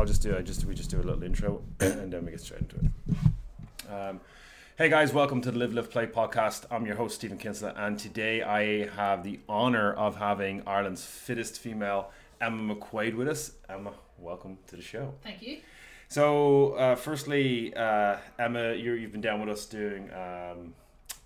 I'll 0.00 0.06
just 0.06 0.22
do. 0.22 0.34
I 0.34 0.40
just 0.40 0.64
we 0.64 0.74
just 0.74 0.88
do 0.88 0.96
a 0.96 1.02
little 1.02 1.22
intro 1.22 1.62
and 1.80 2.10
then 2.10 2.24
we 2.24 2.30
get 2.30 2.40
straight 2.40 2.62
into 2.62 2.76
it. 2.76 3.92
Um, 3.92 4.18
hey 4.78 4.88
guys, 4.88 5.12
welcome 5.12 5.42
to 5.42 5.50
the 5.50 5.58
Live 5.58 5.74
Live 5.74 5.90
Play 5.90 6.06
podcast. 6.06 6.64
I'm 6.70 6.86
your 6.86 6.96
host 6.96 7.16
Stephen 7.16 7.36
Kinsler, 7.36 7.78
and 7.78 7.98
today 7.98 8.40
I 8.40 8.86
have 8.96 9.24
the 9.24 9.40
honor 9.46 9.92
of 9.92 10.16
having 10.16 10.62
Ireland's 10.66 11.04
fittest 11.04 11.58
female, 11.58 12.12
Emma 12.40 12.74
McQuaid, 12.74 13.14
with 13.14 13.28
us. 13.28 13.52
Emma, 13.68 13.92
welcome 14.16 14.56
to 14.68 14.76
the 14.76 14.80
show. 14.80 15.12
Thank 15.22 15.42
you. 15.42 15.58
So, 16.08 16.72
uh, 16.76 16.94
firstly, 16.94 17.74
uh, 17.74 18.16
Emma, 18.38 18.72
you 18.72 18.92
you've 18.92 19.12
been 19.12 19.20
down 19.20 19.38
with 19.40 19.50
us 19.50 19.66
doing 19.66 20.10
um, 20.14 20.72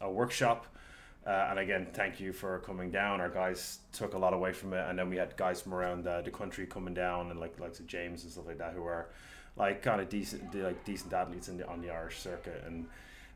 a 0.00 0.10
workshop. 0.10 0.66
Uh, 1.26 1.46
and 1.50 1.58
again, 1.58 1.86
thank 1.94 2.20
you 2.20 2.32
for 2.32 2.58
coming 2.60 2.90
down. 2.90 3.20
Our 3.20 3.30
guys 3.30 3.78
took 3.92 4.12
a 4.12 4.18
lot 4.18 4.34
away 4.34 4.52
from 4.52 4.74
it, 4.74 4.84
and 4.88 4.98
then 4.98 5.08
we 5.08 5.16
had 5.16 5.36
guys 5.36 5.62
from 5.62 5.72
around 5.72 6.06
uh, 6.06 6.20
the 6.20 6.30
country 6.30 6.66
coming 6.66 6.92
down, 6.92 7.30
and 7.30 7.40
like 7.40 7.58
like 7.58 7.74
James 7.86 8.24
and 8.24 8.32
stuff 8.32 8.46
like 8.46 8.58
that, 8.58 8.74
who 8.74 8.84
are 8.84 9.08
like 9.56 9.82
kind 9.82 10.00
of 10.00 10.08
decent, 10.10 10.54
like 10.54 10.84
decent 10.84 11.12
athletes 11.12 11.48
in 11.48 11.56
the, 11.56 11.66
on 11.66 11.80
the 11.80 11.90
Irish 11.90 12.18
circuit, 12.18 12.62
and 12.66 12.86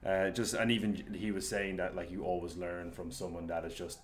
uh, 0.04 0.30
just 0.30 0.52
and 0.52 0.70
even 0.70 1.02
he 1.14 1.30
was 1.30 1.48
saying 1.48 1.76
that 1.78 1.96
like 1.96 2.10
you 2.10 2.24
always 2.24 2.56
learn 2.56 2.90
from 2.90 3.10
someone 3.10 3.46
that 3.46 3.64
is 3.64 3.74
just 3.74 4.00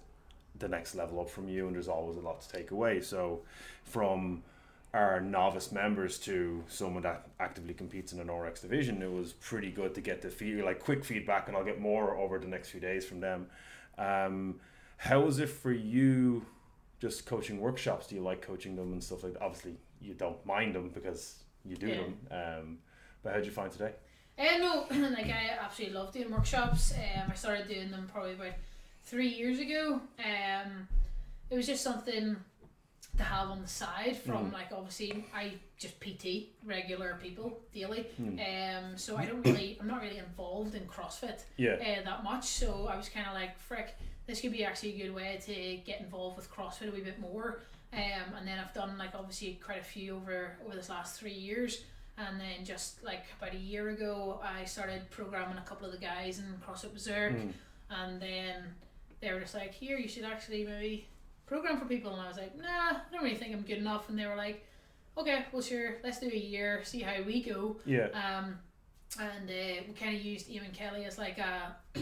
the 0.59 0.69
next 0.69 0.95
level 0.95 1.21
up 1.21 1.29
from 1.29 1.49
you, 1.49 1.67
and 1.67 1.75
there's 1.75 1.89
always 1.89 2.17
a 2.17 2.21
lot 2.21 2.41
to 2.41 2.49
take 2.49 2.71
away. 2.71 3.01
So, 3.03 3.41
from 3.85 4.43
our 4.95 5.21
novice 5.21 5.73
members 5.73 6.19
to 6.21 6.63
someone 6.69 7.03
that 7.03 7.27
actively 7.41 7.75
competes 7.75 8.13
in 8.13 8.21
an 8.21 8.31
RX 8.31 8.61
division, 8.61 9.03
it 9.03 9.13
was 9.13 9.33
pretty 9.33 9.71
good 9.71 9.95
to 9.95 10.01
get 10.01 10.23
the 10.23 10.31
feed, 10.31 10.63
like 10.63 10.83
quick 10.83 11.05
feedback, 11.05 11.49
and 11.49 11.57
I'll 11.57 11.65
get 11.65 11.81
more 11.81 12.17
over 12.17 12.39
the 12.39 12.47
next 12.47 12.71
few 12.71 12.81
days 12.81 13.05
from 13.05 13.21
them. 13.21 13.49
Um, 13.99 14.61
how 14.97 15.27
is 15.27 15.39
it 15.39 15.49
for 15.49 15.73
you, 15.73 16.45
just 17.01 17.27
coaching 17.27 17.61
workshops? 17.61 18.07
Do 18.07 18.15
you 18.15 18.23
like 18.23 18.43
coaching 18.43 18.77
them 18.77 18.93
and 18.93 19.03
stuff 19.03 19.23
like 19.25 19.35
that? 19.35 19.43
Obviously, 19.43 19.77
you 20.01 20.15
don't 20.15 20.45
mind 20.47 20.75
them 20.75 20.91
because 20.91 21.43
you 21.65 21.77
do 21.77 21.89
Yeah. 21.89 21.97
them. 21.97 22.19
Um, 22.31 22.79
but 23.23 23.31
how 23.33 23.37
did 23.39 23.47
you 23.47 23.53
find 23.53 23.71
today? 23.71 23.93
Uh, 24.39 24.59
no, 24.59 24.87
like 25.11 25.27
I 25.27 25.57
absolutely 25.61 25.97
love 25.97 26.13
doing 26.13 26.31
workshops. 26.31 26.93
Um, 26.93 27.31
I 27.31 27.35
started 27.35 27.69
doing 27.69 27.91
them 27.91 28.09
probably 28.13 28.33
about 28.35 28.53
three 29.05 29.29
years 29.29 29.59
ago. 29.61 30.01
Um, 30.19 30.89
it 31.51 31.57
was 31.57 31.67
just 31.67 31.83
something 31.83 32.37
to 33.17 33.23
have 33.23 33.49
on 33.49 33.63
the 33.63 33.69
side 33.69 34.17
from 34.17 34.51
Mhm. 34.51 34.53
like 34.53 34.73
obviously 34.73 35.25
I 35.33 35.55
just 35.79 36.01
PT 36.01 36.53
regular 36.65 37.17
people 37.23 37.61
daily. 37.73 38.03
Hmm. 38.17 38.39
Um, 38.41 38.99
so 38.99 39.17
I 39.17 39.27
don't 39.27 39.43
really, 39.45 39.77
I'm 39.81 39.87
not 39.87 40.03
really 40.03 40.19
involved 40.19 40.75
in 40.75 40.87
CrossFit 40.87 41.45
Yeah. 41.57 41.75
uh, 41.75 42.05
that 42.05 42.25
much. 42.25 42.45
So 42.45 42.89
I 42.89 42.97
was 42.97 43.09
kind 43.09 43.27
of 43.27 43.35
like, 43.35 43.59
frick, 43.59 43.95
this 44.27 44.41
could 44.41 44.53
be 44.53 44.65
actually 44.65 45.01
a 45.01 45.05
good 45.07 45.15
way 45.15 45.39
to 45.45 45.77
get 45.85 46.01
involved 46.01 46.37
with 46.37 46.51
CrossFit 46.51 46.89
a 46.89 46.91
wee 46.91 47.03
bit 47.03 47.21
more. 47.21 47.61
Um, 47.93 48.35
and 48.37 48.49
then 48.49 48.59
I've 48.59 48.73
done 48.75 48.99
like 48.99 49.15
obviously 49.15 49.55
quite 49.65 49.81
a 49.81 49.85
few 49.85 50.17
over 50.17 50.57
over 50.67 50.75
this 50.75 50.89
last 50.89 51.19
three 51.21 51.33
years. 51.35 51.85
And 52.17 52.41
then 52.41 52.65
just 52.65 53.03
like 53.05 53.25
about 53.41 53.55
a 53.55 53.59
year 53.59 53.91
ago, 53.91 54.41
I 54.43 54.65
started 54.65 55.09
programming 55.11 55.59
a 55.59 55.63
couple 55.63 55.87
of 55.87 55.93
the 55.93 55.99
guys 55.99 56.39
in 56.41 56.47
CrossFit 56.67 56.93
Berserk. 56.93 57.33
Mm. 57.35 57.53
And 57.91 58.21
then 58.23 58.75
they 59.21 59.33
were 59.33 59.41
just 59.41 59.55
like, 59.55 59.73
here, 59.75 59.97
you 59.99 60.09
should 60.09 60.25
actually 60.25 60.65
maybe 60.65 61.07
program 61.47 61.79
for 61.79 61.85
people. 61.87 62.13
And 62.13 62.21
I 62.23 62.29
was 62.29 62.37
like, 62.37 62.57
nah, 62.57 62.67
I 62.69 62.97
don't 63.13 63.23
really 63.23 63.37
think 63.37 63.53
I'm 63.55 63.63
good 63.63 63.79
enough. 63.79 64.09
And 64.09 64.19
they 64.19 64.27
were 64.27 64.37
like, 64.37 64.65
okay, 65.19 65.45
well, 65.53 65.63
sure, 65.63 65.97
let's 66.03 66.19
do 66.21 66.27
a 66.27 66.37
year, 66.37 66.83
see 66.85 67.01
how 67.01 67.23
we 67.23 67.43
go. 67.43 67.77
Yeah. 67.87 68.09
Um, 68.13 68.59
and 69.21 69.49
uh, 69.49 69.83
we 69.87 69.95
kind 69.95 70.17
of 70.17 70.23
used 70.23 70.49
Eamon 70.51 70.73
Kelly 70.73 71.05
as 71.05 71.19
like 71.19 71.39
a, 71.39 71.77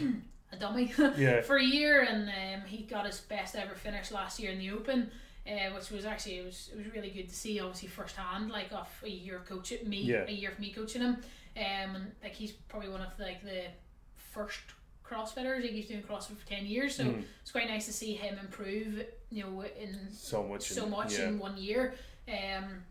a 0.51 0.55
dummy 0.59 0.91
Yeah. 1.17 1.41
for 1.41 1.57
a 1.57 1.63
year, 1.63 2.01
and 2.03 2.27
um, 2.29 2.67
he 2.67 2.83
got 2.83 3.05
his 3.05 3.19
best 3.19 3.55
ever 3.55 3.75
finish 3.75 4.11
last 4.11 4.39
year 4.39 4.51
in 4.51 4.57
the 4.57 4.71
Open, 4.71 5.11
uh, 5.47 5.73
which 5.75 5.91
was 5.91 6.05
actually 6.05 6.37
it 6.39 6.45
was 6.45 6.69
it 6.73 6.77
was 6.77 6.87
really 6.93 7.11
good 7.11 7.29
to 7.29 7.35
see, 7.35 7.59
obviously 7.59 7.87
firsthand, 7.89 8.49
like 8.49 8.71
off 8.73 9.01
a 9.03 9.09
year 9.09 9.35
of 9.37 9.45
coaching 9.45 9.87
me, 9.87 10.01
Yeah. 10.01 10.25
a 10.27 10.31
year 10.31 10.49
of 10.51 10.57
me 10.59 10.71
coaching 10.71 11.01
him, 11.03 11.17
um, 11.57 11.95
and 11.95 12.11
like 12.23 12.33
he's 12.33 12.51
probably 12.53 12.89
one 12.89 13.01
of 13.01 13.09
like 13.19 13.43
the 13.43 13.65
first 14.15 14.59
CrossFitters. 15.07 15.61
Like 15.61 15.71
he's 15.71 15.87
doing 15.87 16.01
CrossFit 16.01 16.37
for 16.37 16.47
ten 16.47 16.65
years, 16.65 16.95
so 16.95 17.03
Mm. 17.03 17.23
it's 17.41 17.51
quite 17.51 17.67
nice 17.69 17.85
to 17.85 17.93
see 17.93 18.13
him 18.15 18.39
improve. 18.39 19.05
You 19.33 19.43
know, 19.43 19.61
in 19.63 20.11
So 20.11 20.43
much. 20.43 20.63
so 20.69 20.83
in- 20.85 20.91
much 20.91 21.13
Yeah. 21.17 21.27
in 21.29 21.39
one 21.39 21.57
year. 21.57 21.95
Um, 22.27 22.83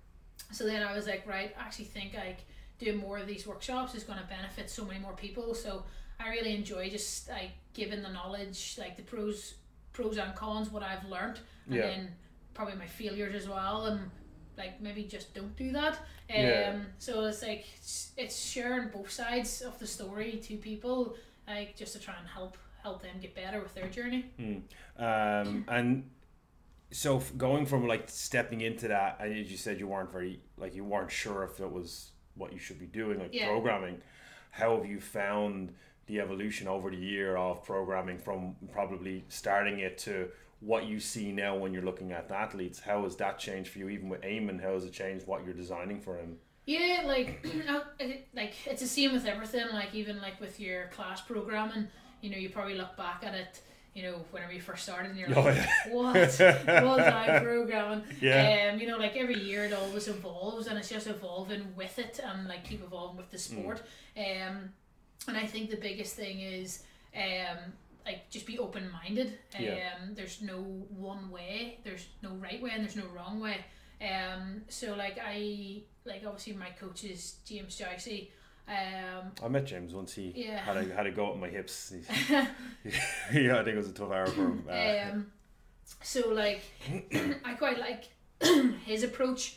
so 0.50 0.64
then 0.66 0.82
I 0.82 0.92
was 0.94 1.06
like, 1.06 1.26
right, 1.26 1.54
I 1.58 1.60
actually 1.62 1.84
think 1.86 2.14
like 2.14 2.40
doing 2.78 2.96
more 2.98 3.18
of 3.18 3.26
these 3.26 3.46
workshops 3.46 3.94
is 3.94 4.02
going 4.02 4.18
to 4.18 4.26
benefit 4.26 4.68
so 4.68 4.84
many 4.84 4.98
more 4.98 5.14
people. 5.14 5.54
So 5.54 5.84
I 6.18 6.28
really 6.30 6.54
enjoy 6.56 6.90
just 6.90 7.28
like 7.28 7.52
giving 7.74 8.02
the 8.02 8.08
knowledge, 8.08 8.76
like 8.78 8.96
the 8.96 9.02
pros, 9.04 9.54
pros 9.92 10.18
and 10.18 10.34
cons, 10.34 10.70
what 10.70 10.82
I've 10.82 11.04
learned, 11.08 11.38
and 11.66 11.74
Yeah. 11.76 11.82
then 11.82 12.14
probably 12.54 12.74
my 12.74 12.86
failures 12.88 13.34
as 13.34 13.48
well, 13.48 13.86
and 13.86 14.10
like 14.58 14.80
maybe 14.80 15.04
just 15.04 15.32
don't 15.34 15.54
do 15.56 15.70
that. 15.72 15.94
Um, 15.94 15.98
Yeah. 16.28 16.78
So 16.98 17.24
it's 17.26 17.42
like 17.42 17.64
it's, 17.76 18.12
it's 18.16 18.36
sharing 18.52 18.88
both 18.88 19.10
sides 19.10 19.62
of 19.62 19.78
the 19.78 19.86
story 19.86 20.32
to 20.46 20.56
people, 20.56 21.16
like 21.46 21.76
just 21.76 21.92
to 21.94 21.98
try 22.00 22.14
and 22.18 22.26
help 22.28 22.58
help 22.82 23.00
them 23.00 23.16
get 23.20 23.32
better 23.34 23.60
with 23.62 23.74
their 23.74 23.88
journey. 23.88 24.24
Mm. 24.40 24.62
Um, 24.98 25.64
and 25.68 26.10
so 26.92 27.20
going 27.36 27.66
from 27.66 27.86
like 27.88 28.08
stepping 28.08 28.60
into 28.60 28.88
that, 28.88 29.18
and 29.20 29.32
as 29.36 29.50
you 29.50 29.56
said, 29.56 29.78
you 29.80 29.86
weren't 29.88 30.12
very 30.12 30.40
like 30.56 30.74
you 30.74 30.84
weren't 30.84 31.10
sure 31.10 31.42
if 31.44 31.60
it 31.60 31.70
was 31.70 32.10
what 32.34 32.52
you 32.52 32.58
should 32.58 32.78
be 32.78 32.86
doing, 32.86 33.18
like 33.18 33.32
Yeah. 33.34 33.46
programming. 33.48 34.00
How 34.50 34.76
have 34.76 34.86
you 34.86 35.00
found 35.00 35.74
the 36.06 36.20
evolution 36.20 36.68
over 36.68 36.90
the 36.90 36.96
year 36.96 37.36
of 37.36 37.64
programming 37.64 38.18
from 38.18 38.56
probably 38.70 39.24
starting 39.28 39.80
it 39.80 39.98
to 39.98 40.28
what 40.60 40.86
you 40.86 41.00
see 41.00 41.32
now 41.32 41.56
when 41.56 41.72
you're 41.72 41.82
looking 41.82 42.12
at 42.12 42.28
the 42.28 42.36
athletes? 42.36 42.78
How 42.80 43.02
has 43.04 43.16
that 43.16 43.38
changed 43.38 43.70
for 43.70 43.78
you? 43.78 43.88
Even 43.88 44.08
with 44.08 44.20
Eamon, 44.22 44.60
how 44.62 44.74
has 44.74 44.84
it 44.84 44.92
changed 44.92 45.26
what 45.26 45.44
you're 45.44 45.54
designing 45.54 46.00
for 46.00 46.16
him? 46.16 46.38
Yeah, 46.66 47.02
like, 47.06 47.44
like 48.34 48.54
it's 48.66 48.82
the 48.82 48.86
same 48.88 49.12
with 49.12 49.26
everything. 49.26 49.66
Like 49.72 49.94
even 49.94 50.20
like 50.20 50.40
with 50.40 50.60
your 50.60 50.86
class 50.88 51.20
programming, 51.20 51.88
you 52.20 52.30
know, 52.30 52.36
you 52.36 52.50
probably 52.50 52.74
look 52.76 52.96
back 52.96 53.24
at 53.24 53.34
it, 53.34 53.60
you 53.94 54.02
know, 54.02 54.24
whenever 54.30 54.52
you 54.52 54.60
first 54.60 54.84
started, 54.84 55.10
and 55.10 55.18
you're 55.18 55.28
Oh, 55.36 55.42
like, 55.42 55.56
yeah. 55.56 55.72
what 55.92 56.14
was 56.14 56.40
I 57.06 57.40
programming? 57.42 58.04
Yeah. 58.20 58.70
Um, 58.72 58.80
you 58.80 58.86
know, 58.86 58.96
like 58.96 59.16
every 59.16 59.38
year 59.38 59.64
it 59.64 59.72
always 59.72 60.08
evolves, 60.08 60.66
and 60.66 60.78
it's 60.78 60.88
just 60.88 61.06
evolving 61.06 61.74
with 61.76 61.98
it, 61.98 62.20
and 62.24 62.48
like 62.48 62.64
keep 62.64 62.82
evolving 62.82 63.16
with 63.18 63.30
the 63.30 63.38
sport. 63.38 63.82
Um, 64.16 64.70
and 65.28 65.36
I 65.36 65.46
think 65.46 65.70
the 65.70 65.76
biggest 65.76 66.16
thing 66.16 66.40
is, 66.40 66.82
um, 67.16 67.58
like 68.04 68.28
just 68.30 68.46
be 68.46 68.58
open 68.58 68.90
minded. 68.90 69.38
Um, 69.56 69.62
Yeah. 69.64 69.90
there's 70.14 70.42
no 70.42 70.56
one 70.96 71.30
way. 71.30 71.78
There's 71.84 72.06
no 72.22 72.30
right 72.30 72.60
way, 72.62 72.70
and 72.74 72.82
there's 72.82 72.96
no 72.96 73.06
wrong 73.14 73.40
way. 73.40 73.58
Um, 74.00 74.62
so 74.68 74.94
like 74.94 75.18
I 75.24 75.82
like 76.04 76.22
obviously 76.26 76.54
my 76.54 76.70
coach 76.70 77.04
is 77.04 77.36
James 77.46 77.78
Joycey. 77.78 78.28
Um, 78.68 79.32
I 79.42 79.48
met 79.48 79.66
James 79.66 79.92
once. 79.94 80.14
He 80.14 80.32
Yeah. 80.34 80.58
had 80.58 80.76
a 80.76 80.84
had 80.94 81.06
a 81.06 81.10
go 81.10 81.32
at 81.32 81.38
my 81.38 81.48
hips. 81.48 81.92
Yeah, 83.32 83.58
I 83.60 83.64
think 83.64 83.68
it 83.74 83.76
was 83.76 83.88
a 83.88 83.92
tough 83.92 84.10
hour 84.12 84.26
for 84.26 84.42
him. 84.42 84.64
Uh, 84.68 85.10
um, 85.12 85.32
so 86.02 86.28
like 86.30 86.62
I 87.44 87.54
quite 87.54 87.78
like 87.78 88.04
his 88.84 89.02
approach 89.02 89.56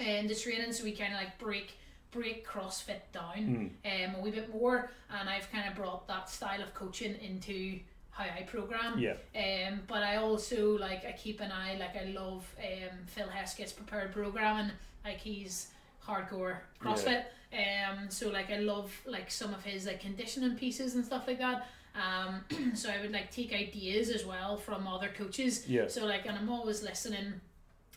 and 0.00 0.28
the 0.28 0.34
training. 0.34 0.72
So 0.72 0.84
we 0.84 0.92
kind 0.92 1.12
of 1.12 1.18
like 1.20 1.38
break 1.38 1.72
break 2.10 2.46
CrossFit 2.46 3.00
down 3.12 3.72
mm, 3.84 4.08
um, 4.08 4.14
a 4.16 4.20
wee 4.20 4.30
bit 4.30 4.52
more, 4.52 4.90
and 5.10 5.28
I've 5.30 5.50
kind 5.50 5.68
of 5.68 5.74
brought 5.74 6.06
that 6.08 6.28
style 6.28 6.60
of 6.62 6.74
coaching 6.74 7.14
into 7.22 7.78
how 8.10 8.24
I 8.24 8.42
program. 8.42 8.98
yeah. 8.98 9.14
Um, 9.34 9.80
but 9.86 10.02
I 10.02 10.16
also 10.16 10.76
like 10.78 11.04
I 11.06 11.12
keep 11.12 11.40
an 11.40 11.50
eye 11.52 11.76
like 11.78 11.96
I 11.96 12.10
love 12.10 12.44
um, 12.58 12.98
Phil 13.06 13.28
Hesketh's 13.28 13.72
prepared 13.72 14.12
programming. 14.12 14.72
Like 15.04 15.18
he's 15.18 15.68
hardcore 16.06 16.56
CrossFit. 16.80 17.24
Um, 17.52 18.08
so 18.08 18.30
like 18.30 18.50
I 18.50 18.58
love 18.58 18.92
like 19.06 19.30
some 19.30 19.52
of 19.54 19.64
his 19.64 19.86
like 19.86 20.00
conditioning 20.00 20.56
pieces 20.56 20.94
and 20.94 21.04
stuff 21.04 21.26
like 21.26 21.38
that. 21.38 21.68
Um, 21.94 22.44
so 22.74 22.88
I 22.90 23.00
would 23.00 23.12
like 23.12 23.30
take 23.30 23.52
ideas 23.52 24.08
as 24.10 24.24
well 24.24 24.56
from 24.56 24.86
other 24.86 25.10
coaches. 25.16 25.68
Yeah. 25.68 25.88
So 25.88 26.06
like, 26.06 26.26
and 26.26 26.36
I'm 26.38 26.48
always 26.48 26.82
listening, 26.82 27.34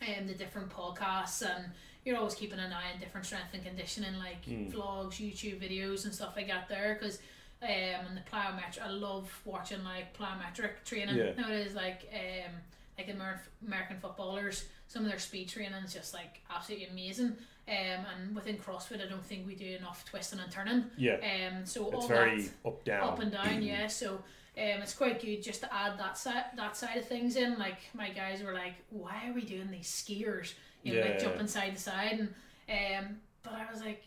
um, 0.02 0.26
the 0.26 0.34
different 0.34 0.68
podcasts, 0.70 1.42
and 1.42 1.72
you're 2.04 2.18
always 2.18 2.34
keeping 2.34 2.58
an 2.58 2.72
eye 2.72 2.92
on 2.92 3.00
different 3.00 3.24
strength 3.26 3.54
and 3.54 3.64
conditioning, 3.64 4.18
like 4.18 4.44
Mm. 4.44 4.70
vlogs, 4.72 5.14
YouTube 5.14 5.58
videos, 5.60 6.04
and 6.04 6.14
stuff 6.14 6.34
like 6.36 6.48
that. 6.48 6.68
There, 6.68 6.98
because 7.00 7.18
um, 7.62 7.68
and 8.08 8.16
the 8.18 8.20
plyometric, 8.30 8.82
I 8.82 8.90
love 8.90 9.32
watching 9.46 9.82
like 9.82 10.14
plyometric 10.16 10.84
training 10.84 11.16
Yeah. 11.16 11.32
nowadays. 11.32 11.74
Like 11.74 12.02
um, 12.12 12.52
like 12.98 13.08
Amer- 13.08 13.40
American 13.66 13.98
footballers, 13.98 14.66
some 14.88 15.04
of 15.04 15.08
their 15.10 15.18
speed 15.18 15.48
training 15.48 15.82
is 15.84 15.94
just 15.94 16.12
like 16.12 16.42
absolutely 16.54 16.86
amazing. 16.88 17.36
Um, 17.68 18.04
and 18.14 18.34
within 18.34 18.58
CrossFit, 18.58 19.04
I 19.04 19.08
don't 19.08 19.24
think 19.24 19.44
we 19.46 19.54
do 19.56 19.66
enough 19.76 20.04
twisting 20.04 20.38
and 20.38 20.50
turning. 20.52 20.84
Yeah. 20.96 21.14
Um, 21.16 21.66
so 21.66 21.86
It's 21.86 21.94
all 21.96 22.06
very 22.08 22.42
that 22.42 22.50
up 22.64 22.84
down. 22.84 23.02
up 23.02 23.18
and 23.18 23.32
down, 23.32 23.60
yeah. 23.62 23.88
So 23.88 24.14
um, 24.14 24.22
it's 24.56 24.94
quite 24.94 25.20
good 25.20 25.42
just 25.42 25.60
to 25.62 25.74
add 25.74 25.98
that 25.98 26.16
side 26.16 26.44
that 26.56 26.76
side 26.76 26.96
of 26.98 27.06
things 27.08 27.34
in. 27.36 27.58
Like 27.58 27.78
my 27.92 28.10
guys 28.10 28.42
were 28.42 28.52
like, 28.54 28.74
"Why 28.90 29.28
are 29.28 29.32
we 29.32 29.42
doing 29.42 29.70
these 29.70 29.88
skiers? 29.88 30.54
You 30.84 30.94
know, 30.94 31.00
Yeah. 31.00 31.10
like 31.10 31.18
jumping 31.20 31.48
side 31.48 31.74
to 31.74 31.82
side." 31.82 32.28
And 32.68 33.04
um, 33.08 33.16
but 33.42 33.52
I 33.54 33.70
was 33.70 33.80
like, 33.80 34.04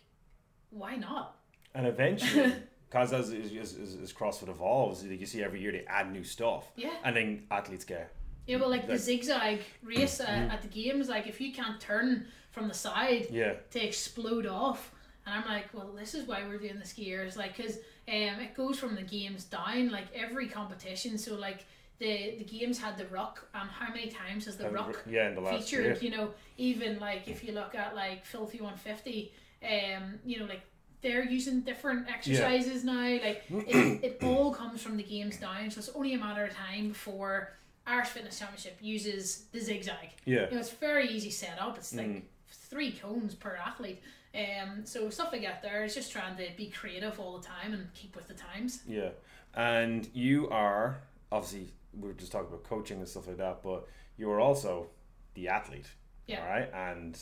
"Why 0.71 0.95
not?" 0.95 1.35
And 1.75 1.85
eventually, 1.85 2.53
because 2.89 3.11
as, 3.13 3.31
as, 3.31 3.51
as, 3.53 3.97
as 4.01 4.13
CrossFit 4.13 4.47
evolves, 4.49 5.03
like 5.03 5.19
you 5.19 5.25
see 5.25 5.43
every 5.43 5.59
year 5.61 5.71
they 5.73 5.85
add 5.85 6.11
new 6.11 6.23
stuff, 6.23 6.71
Yeah, 6.77 6.93
and 7.03 7.15
then 7.15 7.43
athletes 7.51 7.83
get 7.85 8.11
Yeah, 8.49 8.57
well, 8.57 8.69
like 8.69 8.87
the 8.87 8.93
Like- 8.93 9.01
zigzag 9.01 9.59
race 9.83 10.19
uh, 10.19 10.23
at 10.51 10.63
the 10.63 10.67
games, 10.67 11.07
like 11.07 11.27
if 11.27 11.39
you 11.39 11.53
can't 11.53 11.79
turn 11.79 12.25
from 12.49 12.67
the 12.67 12.73
side 12.73 13.27
Yeah, 13.29 13.53
to 13.69 13.85
explode 13.85 14.47
off, 14.47 14.91
and 15.25 15.35
I'm 15.35 15.45
like, 15.47 15.71
well, 15.71 15.91
this 15.95 16.15
is 16.15 16.27
why 16.27 16.41
we're 16.47 16.57
doing 16.57 16.79
the 16.79 16.85
skiers, 16.85 17.37
like, 17.37 17.55
because 17.55 17.75
um, 18.07 18.39
it 18.41 18.55
goes 18.55 18.79
from 18.79 18.95
the 18.95 19.03
games 19.03 19.43
down, 19.43 19.91
like 19.91 20.07
every 20.15 20.47
competition. 20.47 21.19
So 21.19 21.35
like 21.35 21.65
the 21.99 22.37
the 22.39 22.43
games 22.43 22.79
had 22.79 22.97
the 22.97 23.05
rock. 23.07 23.47
and 23.53 23.69
how 23.69 23.93
many 23.93 24.07
times 24.07 24.45
has 24.45 24.57
the 24.57 24.65
and 24.65 24.73
ruck 24.73 25.03
yeah, 25.07 25.27
in 25.27 25.35
the 25.35 25.41
last 25.41 25.69
featured? 25.69 25.85
year. 25.85 25.97
You 26.01 26.17
know, 26.17 26.31
even 26.57 26.97
like 26.99 27.27
if 27.27 27.43
you 27.43 27.51
look 27.53 27.75
at 27.75 27.93
like 27.95 28.25
Filthy 28.25 28.61
150, 28.61 29.31
um, 29.63 30.17
you 30.25 30.39
know, 30.39 30.45
like 30.45 30.61
they're 31.01 31.23
using 31.23 31.61
different 31.61 32.09
exercises 32.09 32.83
now. 32.83 33.19
Like 33.27 33.43
it, 33.51 34.03
it 34.03 34.23
all 34.23 34.51
comes 34.55 34.81
from 34.81 34.97
the 34.97 35.03
games 35.03 35.37
down, 35.37 35.69
so 35.69 35.77
it's 35.79 35.89
only 35.89 36.15
a 36.15 36.17
matter 36.17 36.45
of 36.45 36.53
time 36.55 36.89
before 36.89 37.53
Irish 37.89 38.09
Fitness 38.09 38.37
Championship 38.39 38.77
uses 38.81 39.45
the 39.51 39.59
zigzag. 39.59 40.09
Yeah, 40.25 40.45
You 40.47 40.51
know, 40.55 40.59
it's 40.59 40.69
very 40.69 41.07
easy 41.09 41.29
set 41.31 41.59
up. 41.59 41.77
It's 41.77 41.93
like 41.95 42.05
Mm. 42.07 42.21
three 42.47 42.91
cones 42.91 43.33
per 43.35 43.55
athlete. 43.55 44.01
Um, 44.35 44.85
so 44.85 45.09
stuff 45.09 45.31
like 45.31 45.41
that 45.41 45.61
there 45.63 45.83
is 45.83 45.95
just 45.95 46.11
trying 46.11 46.37
to 46.37 46.47
be 46.55 46.69
creative 46.69 47.19
all 47.19 47.39
the 47.39 47.45
time 47.47 47.73
and 47.73 47.91
keep 47.95 48.15
with 48.15 48.27
the 48.27 48.35
times. 48.35 48.83
yeah. 48.87 49.09
And 49.55 50.07
you 50.13 50.47
are 50.49 51.01
obviously 51.31 51.73
we 51.99 52.07
were 52.07 52.13
just 52.13 52.31
talking 52.31 52.47
about 52.47 52.63
coaching 52.63 52.99
and 52.99 53.07
stuff 53.07 53.27
like 53.27 53.37
that, 53.37 53.63
but 53.63 53.87
you 54.17 54.29
are 54.29 54.39
also 54.39 54.89
the 55.33 55.47
athlete. 55.47 55.87
Yeah. 56.27 56.41
All 56.43 56.47
right, 56.47 56.71
and 56.73 57.19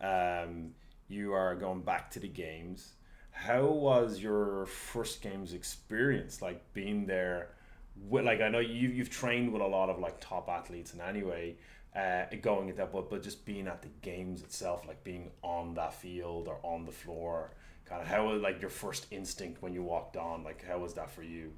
um, 0.00 0.74
you 1.08 1.32
are 1.32 1.54
going 1.54 1.80
back 1.80 2.10
to 2.10 2.20
the 2.20 2.28
games. 2.28 2.92
How 3.30 3.64
was 3.64 4.20
your 4.20 4.66
first 4.66 5.22
games 5.22 5.54
experience? 5.54 6.42
Like 6.42 6.60
being 6.74 7.06
there, 7.06 7.48
with, 7.96 8.24
like 8.24 8.40
I 8.40 8.48
know 8.48 8.58
you 8.58 8.88
you've 8.88 9.10
trained 9.10 9.52
with 9.52 9.62
a 9.62 9.66
lot 9.66 9.88
of 9.90 9.98
like 9.98 10.20
top 10.20 10.48
athletes, 10.48 10.92
and 10.92 11.00
anyway, 11.00 11.56
uh, 11.96 12.24
going 12.40 12.70
at 12.70 12.76
that, 12.76 12.92
but 12.92 13.10
but 13.10 13.22
just 13.22 13.44
being 13.44 13.66
at 13.68 13.82
the 13.82 13.88
games 14.02 14.42
itself, 14.42 14.86
like 14.86 15.02
being 15.04 15.30
on 15.42 15.74
that 15.74 15.94
field 15.94 16.48
or 16.48 16.58
on 16.62 16.84
the 16.84 16.92
floor, 16.92 17.52
kind 17.86 18.00
of 18.02 18.08
how 18.08 18.32
like 18.32 18.60
your 18.60 18.70
first 18.70 19.06
instinct 19.10 19.62
when 19.62 19.72
you 19.72 19.82
walked 19.82 20.16
on? 20.16 20.44
Like 20.44 20.64
how 20.66 20.78
was 20.78 20.94
that 20.94 21.10
for 21.10 21.22
you? 21.22 21.52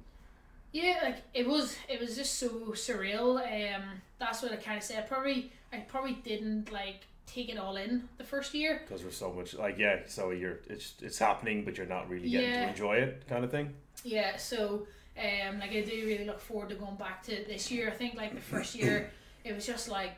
Yeah, 0.71 0.99
like 1.03 1.17
it 1.33 1.47
was 1.47 1.77
it 1.87 1.99
was 1.99 2.15
just 2.15 2.35
so 2.37 2.49
surreal. 2.73 3.39
Um 3.39 3.83
that's 4.19 4.41
what 4.41 4.51
I 4.51 4.57
kinda 4.57 4.81
said. 4.81 5.07
Probably 5.07 5.51
I 5.71 5.77
probably 5.77 6.13
didn't 6.23 6.71
like 6.71 7.07
take 7.25 7.49
it 7.49 7.57
all 7.57 7.75
in 7.75 8.07
the 8.17 8.23
first 8.23 8.53
year. 8.53 8.81
Because 8.85 9.01
there's 9.01 9.17
so 9.17 9.31
much, 9.31 9.53
like 9.55 9.77
yeah, 9.77 10.01
so 10.07 10.31
you're 10.31 10.59
it's 10.67 10.95
it's 11.01 11.17
happening, 11.17 11.65
but 11.65 11.77
you're 11.77 11.87
not 11.87 12.09
really 12.09 12.29
getting 12.29 12.53
to 12.53 12.69
enjoy 12.69 12.95
it, 12.97 13.25
kind 13.27 13.43
of 13.43 13.51
thing. 13.51 13.73
Yeah, 14.03 14.37
so 14.37 14.85
um, 15.17 15.59
like 15.59 15.71
I 15.71 15.81
do 15.81 16.05
really 16.05 16.25
look 16.25 16.39
forward 16.39 16.69
to 16.69 16.75
going 16.75 16.95
back 16.95 17.23
to 17.23 17.31
this 17.47 17.71
year. 17.71 17.89
I 17.89 17.91
think 17.93 18.15
like 18.15 18.35
the 18.35 18.41
first 18.41 18.75
year, 18.75 19.11
it 19.43 19.53
was 19.55 19.65
just 19.65 19.89
like, 19.89 20.11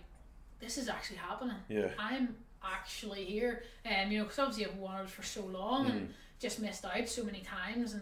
this 0.60 0.78
is 0.78 0.90
actually 0.90 1.18
happening. 1.18 1.58
Yeah. 1.70 1.90
I'm 2.00 2.36
actually 2.64 3.26
here, 3.26 3.64
um, 3.86 4.12
you 4.12 4.18
know, 4.20 4.24
because 4.24 4.40
obviously 4.40 4.66
I've 4.66 4.78
wanted 4.78 5.10
for 5.10 5.24
so 5.24 5.42
long 5.46 5.86
Mm. 5.86 5.92
and 5.92 6.14
just 6.40 6.60
missed 6.60 6.84
out 6.86 7.08
so 7.08 7.24
many 7.24 7.42
times, 7.42 7.96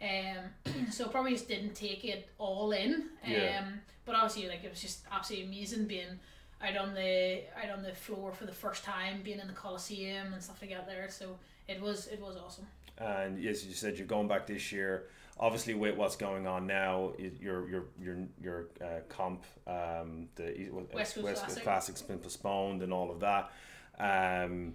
and 0.00 0.44
um, 0.66 0.86
so 0.92 1.08
probably 1.08 1.32
just 1.32 1.48
didn't 1.48 1.74
take 1.74 2.04
it 2.04 2.28
all 2.38 2.72
in. 2.72 2.94
Um, 2.94 3.32
Yeah. 3.32 3.64
but 4.04 4.14
obviously, 4.14 4.48
like 4.48 4.62
it 4.64 4.70
was 4.70 4.80
just 4.80 5.00
absolutely 5.10 5.48
amazing 5.48 5.86
being 5.86 6.18
out 6.62 6.76
on 6.76 6.94
the 6.94 7.42
out 7.62 7.70
on 7.76 7.82
the 7.82 7.92
floor 7.92 8.32
for 8.32 8.46
the 8.46 8.52
first 8.52 8.82
time, 8.84 9.20
being 9.22 9.40
in 9.40 9.46
the 9.46 9.52
Coliseum 9.52 10.32
and 10.32 10.42
stuff 10.42 10.58
like 10.62 10.70
that 10.70 10.86
there. 10.86 11.08
So 11.10 11.38
it 11.68 11.80
was 11.80 12.06
it 12.06 12.20
was 12.20 12.36
awesome. 12.36 12.66
And 12.98 13.38
yes, 13.42 13.64
you 13.64 13.74
said, 13.74 13.98
you're 13.98 14.06
going 14.06 14.26
back 14.28 14.46
this 14.46 14.72
year. 14.72 15.04
Obviously, 15.38 15.74
with 15.74 15.96
what's 15.96 16.16
going 16.16 16.46
on 16.46 16.66
now, 16.66 17.12
your 17.18 17.68
your 17.68 17.84
your 18.00 18.16
your 18.40 18.66
uh, 18.80 19.00
comp, 19.08 19.44
um, 19.66 20.28
the 20.36 20.58
E- 20.58 20.70
what- 20.70 20.94
West 20.94 21.16
Classic. 21.40 21.62
Classic's 21.62 22.02
been 22.02 22.18
postponed 22.18 22.82
and 22.82 22.92
all 22.92 23.10
of 23.10 23.20
that. 23.20 23.50
Um, 23.98 24.74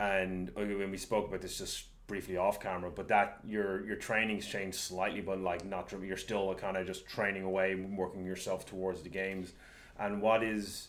and 0.00 0.50
when 0.54 0.90
we 0.90 0.96
spoke 0.96 1.28
about 1.28 1.42
this 1.42 1.58
just 1.58 1.86
briefly 2.06 2.36
off 2.36 2.58
camera, 2.58 2.90
but 2.90 3.08
that 3.08 3.38
your 3.44 3.86
your 3.86 3.96
training's 3.96 4.46
changed 4.46 4.78
slightly, 4.78 5.20
but 5.20 5.38
like 5.40 5.64
not 5.64 5.92
you're 6.02 6.16
still 6.16 6.54
kind 6.54 6.76
of 6.76 6.86
just 6.86 7.06
training 7.06 7.42
away, 7.42 7.74
working 7.74 8.24
yourself 8.24 8.64
towards 8.66 9.02
the 9.02 9.08
games. 9.10 9.52
And 9.98 10.22
what 10.22 10.42
is 10.42 10.88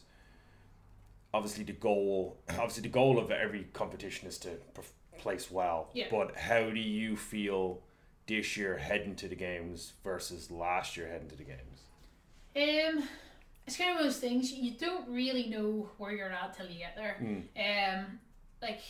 obviously 1.33 1.65
the 1.65 1.73
goal? 1.73 2.39
Obviously, 2.49 2.83
the 2.83 2.89
goal 2.89 3.19
of 3.19 3.31
every 3.31 3.65
competition 3.73 4.27
is 4.27 4.37
to 4.39 4.51
place 5.19 5.51
well. 5.51 5.89
Yeah. 5.93 6.07
But 6.09 6.35
how 6.37 6.69
do 6.69 6.79
you 6.79 7.15
feel 7.15 7.81
this 8.27 8.55
year 8.57 8.77
heading 8.77 9.15
to 9.17 9.27
the 9.27 9.35
games 9.35 9.93
versus 10.03 10.49
last 10.51 10.95
year 10.97 11.07
heading 11.07 11.27
to 11.29 11.35
the 11.35 11.43
games? 11.43 11.79
Um, 12.55 13.07
it's 13.65 13.77
kind 13.77 13.91
of 13.91 13.95
one 13.97 14.05
of 14.05 14.11
those 14.13 14.19
things 14.19 14.51
you 14.51 14.71
don't 14.71 15.07
really 15.09 15.47
know 15.47 15.89
where 15.97 16.11
you're 16.11 16.29
at 16.31 16.55
till 16.55 16.67
you 16.67 16.79
get 16.79 16.95
there. 16.95 17.17
Mm. 17.21 17.99
Um, 17.99 18.19
like 18.61 18.81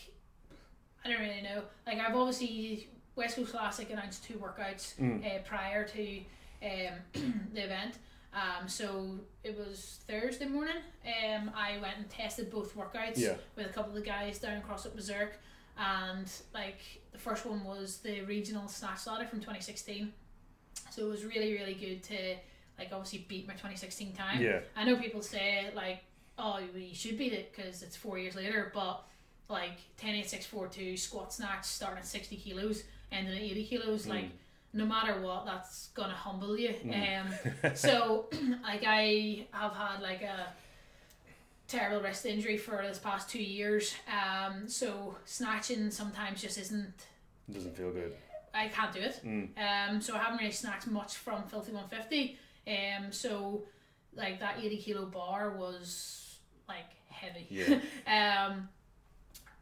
I 1.06 1.10
don't 1.10 1.20
really 1.20 1.42
know. 1.42 1.64
Like 1.86 2.00
I've 2.00 2.16
obviously 2.16 2.90
West 3.16 3.36
Coast 3.36 3.52
Classic 3.52 3.90
announced 3.90 4.24
two 4.24 4.36
workouts 4.36 4.96
Mm. 5.00 5.26
uh, 5.26 5.40
prior 5.44 5.86
to 5.88 6.18
um, 6.64 6.94
the 7.54 7.64
event. 7.64 7.98
Um, 8.34 8.68
so 8.68 9.20
it 9.44 9.56
was 9.56 10.00
Thursday 10.08 10.48
morning. 10.48 10.78
Um, 11.06 11.52
I 11.56 11.78
went 11.80 11.98
and 11.98 12.10
tested 12.10 12.50
both 12.50 12.76
workouts 12.76 13.18
Yeah. 13.18 13.36
with 13.56 13.68
a 13.68 13.70
couple 13.70 13.90
of 13.96 13.96
the 13.96 14.02
guys 14.10 14.40
down 14.40 14.58
across 14.58 14.88
at 14.88 14.96
Berserk, 14.96 15.40
and 15.78 16.32
like 16.54 16.80
the 17.12 17.18
first 17.18 17.46
one 17.46 17.64
was 17.64 17.98
the 17.98 18.22
regional 18.22 18.68
snatch 18.68 19.08
ladder 19.08 19.26
from 19.26 19.40
2016. 19.40 20.12
So 20.92 21.08
it 21.08 21.10
was 21.10 21.26
really 21.26 21.54
really 21.54 21.74
good 21.74 22.04
to 22.04 22.36
like 22.78 22.90
obviously 22.92 23.26
beat 23.28 23.48
my 23.48 23.54
2016 23.54 24.14
time. 24.14 24.42
Yeah. 24.42 24.60
I 24.76 24.84
know 24.84 24.96
people 24.96 25.22
say 25.22 25.70
like, 25.76 26.04
oh, 26.38 26.60
you 26.76 26.96
should 26.96 27.18
beat 27.18 27.34
it 27.34 27.54
because 27.56 27.84
it's 27.84 27.96
four 27.96 28.18
years 28.18 28.36
later, 28.36 28.72
but 28.74 29.04
like 29.50 29.78
10, 29.98 30.16
8, 30.16 30.30
6, 30.30 30.46
4, 30.46 30.68
2, 30.68 30.98
squat 30.98 31.34
snatch 31.34 31.66
starting 31.66 32.00
at 32.00 32.08
60 32.08 32.36
kilos, 32.38 32.84
ending 33.12 33.36
at 33.36 33.42
80 33.42 33.66
kilos, 33.66 34.08
like 34.08 34.26
no 34.74 34.86
matter 34.86 35.22
what, 35.22 35.46
that's 35.46 35.90
gonna 35.90 36.14
humble 36.14 36.58
you. 36.58 36.74
Um, 36.92 37.74
so 37.76 38.28
like 38.64 38.84
I 38.86 39.46
have 39.52 39.74
had 39.74 40.02
like 40.02 40.24
a 40.24 40.48
terrible 41.68 42.02
wrist 42.02 42.26
injury 42.26 42.58
for 42.58 42.84
this 42.88 43.00
past 43.00 43.30
two 43.30 43.42
years. 43.42 43.94
Um, 44.08 44.68
so 44.68 45.16
snatching 45.26 45.92
sometimes 45.92 46.42
just 46.42 46.58
isn't. 46.58 46.94
Doesn't 47.52 47.76
feel 47.76 47.92
good. 47.92 48.14
I 48.54 48.68
can't 48.68 48.94
do 48.94 49.00
it. 49.00 49.20
Mm. 49.26 49.50
Um, 49.58 50.02
so 50.02 50.16
I 50.16 50.20
haven't 50.20 50.40
really 50.40 50.52
snatched 50.52 50.88
much 50.88 51.16
from 51.16 51.44
Filthy 51.44 51.72
150. 51.72 52.38
Um, 52.68 53.12
so 53.12 53.64
like 54.16 54.40
that 54.40 54.58
80 54.62 54.78
kilo 54.78 55.06
bar 55.06 55.52
was 55.58 56.38
like 56.68 56.86
heavy. 57.10 57.48
Yeah. 57.50 57.80
um, 58.48 58.70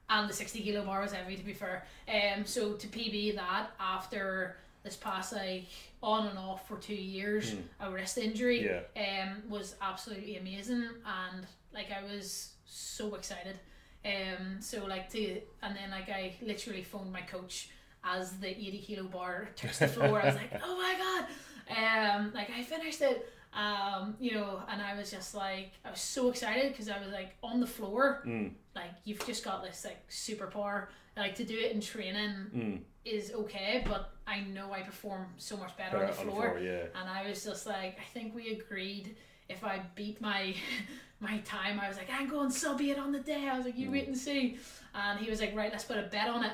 and 0.10 0.30
the 0.30 0.34
60 0.34 0.60
kilo 0.62 0.84
bar 0.84 1.02
was 1.02 1.14
heavy 1.14 1.38
to 1.38 1.44
be 1.44 1.54
fair. 1.54 1.86
Um, 2.10 2.46
so 2.46 2.74
to 2.74 2.88
PB 2.88 3.36
that 3.36 3.68
after 3.80 4.58
this 4.84 4.98
past 4.98 5.32
like 5.32 5.66
on 6.04 6.28
and 6.28 6.38
off 6.38 6.68
for 6.68 6.78
two 6.78 6.96
years, 6.96 7.56
a 7.80 7.90
wrist 7.90 8.18
injury, 8.18 8.66
Yeah. 8.66 9.24
um, 9.24 9.44
was 9.50 9.76
absolutely 9.82 10.38
amazing 10.38 10.84
and 11.06 11.46
like 11.74 11.88
I 11.92 12.04
was 12.04 12.54
so 12.66 13.16
excited. 13.16 13.60
Um, 14.04 14.58
so 14.62 14.86
like 14.86 15.10
to 15.12 15.42
and 15.62 15.76
then 15.76 15.92
like 15.92 16.10
I 16.10 16.36
literally 16.42 16.84
phoned 16.84 17.12
my 17.14 17.22
coach 17.22 17.70
as 18.04 18.32
the 18.38 18.50
80 18.50 18.80
kilo 18.80 19.04
bar 19.04 19.50
touched 19.56 19.80
the 19.80 19.88
floor. 19.88 20.22
I 20.22 20.26
was 20.26 20.36
like, 20.36 20.60
oh 20.64 20.76
my 20.78 20.96
god! 20.98 22.18
Um, 22.18 22.32
like 22.34 22.50
I 22.50 22.64
finished 22.64 23.02
it. 23.02 23.30
Um, 23.54 24.16
you 24.20 24.32
know, 24.36 24.62
and 24.70 24.82
I 24.82 24.96
was 24.96 25.12
just 25.12 25.36
like, 25.36 25.72
I 25.86 25.92
was 25.92 26.00
so 26.00 26.30
excited 26.30 26.72
because 26.72 26.88
I 26.90 27.00
was 27.00 27.10
like 27.12 27.36
on 27.44 27.60
the 27.60 27.68
floor. 27.68 28.24
Mm. 28.26 28.52
Like 28.76 28.92
you've 29.04 29.24
just 29.26 29.44
got 29.44 29.62
this 29.64 29.86
like 29.86 30.08
superpower. 30.10 30.88
Like 31.18 31.36
to 31.36 31.44
do 31.44 31.58
it 31.60 31.74
in 31.74 31.82
training 31.82 32.34
Mm. 32.56 32.80
is 33.04 33.34
okay, 33.34 33.84
but 33.86 34.12
I 34.26 34.40
know 34.42 34.72
I 34.72 34.82
perform 34.82 35.28
so 35.38 35.58
much 35.58 35.76
better 35.78 35.98
Better 36.00 36.20
on 36.20 36.26
the 36.26 36.32
floor. 36.32 36.60
yeah. 36.64 36.86
And 37.00 37.10
I 37.10 37.28
was 37.28 37.44
just 37.44 37.68
like, 37.68 38.00
I 38.00 38.06
think 38.14 38.34
we 38.34 38.52
agreed 38.54 39.16
if 39.50 39.64
I 39.66 39.82
beat 39.96 40.22
my 40.22 40.56
my 41.22 41.38
time, 41.40 41.80
I 41.80 41.88
was 41.88 41.98
like, 41.98 42.10
I'm 42.12 42.28
going 42.28 42.50
sub 42.52 42.82
it 42.82 42.98
on 42.98 43.12
the 43.12 43.20
day. 43.20 43.48
I 43.48 43.56
was 43.56 43.66
like, 43.66 43.78
you 43.78 43.92
wait 43.92 44.08
and 44.08 44.18
see. 44.18 44.58
And 44.94 45.20
he 45.20 45.30
was 45.30 45.40
like, 45.40 45.56
right, 45.56 45.72
let's 45.72 45.84
put 45.86 45.98
a 45.98 46.04
bet 46.04 46.28
on 46.30 46.44
it. 46.44 46.52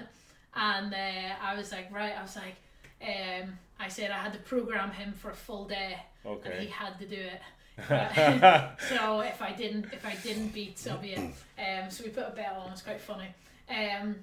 And 0.55 0.93
uh, 0.93 1.33
I 1.41 1.55
was 1.55 1.71
like, 1.71 1.91
right. 1.91 2.13
I 2.17 2.21
was 2.21 2.35
like, 2.35 2.55
um, 3.01 3.57
I 3.79 3.87
said 3.87 4.11
I 4.11 4.17
had 4.17 4.33
to 4.33 4.39
program 4.39 4.91
him 4.91 5.13
for 5.13 5.31
a 5.31 5.35
full 5.35 5.65
day, 5.65 5.97
and 6.45 6.53
he 6.61 6.67
had 6.67 6.99
to 6.99 7.05
do 7.05 7.15
it. 7.15 7.41
so 8.89 9.21
if 9.21 9.41
I 9.41 9.53
didn't, 9.55 9.85
if 9.93 10.05
I 10.05 10.15
didn't 10.23 10.49
beat 10.53 10.77
Soviet, 10.79 11.19
um, 11.19 11.89
so 11.89 12.03
we 12.03 12.09
put 12.09 12.27
a 12.27 12.31
bet 12.31 12.53
on. 12.59 12.71
It's 12.71 12.81
quite 12.81 12.99
funny. 12.99 13.27
Um, 13.69 14.15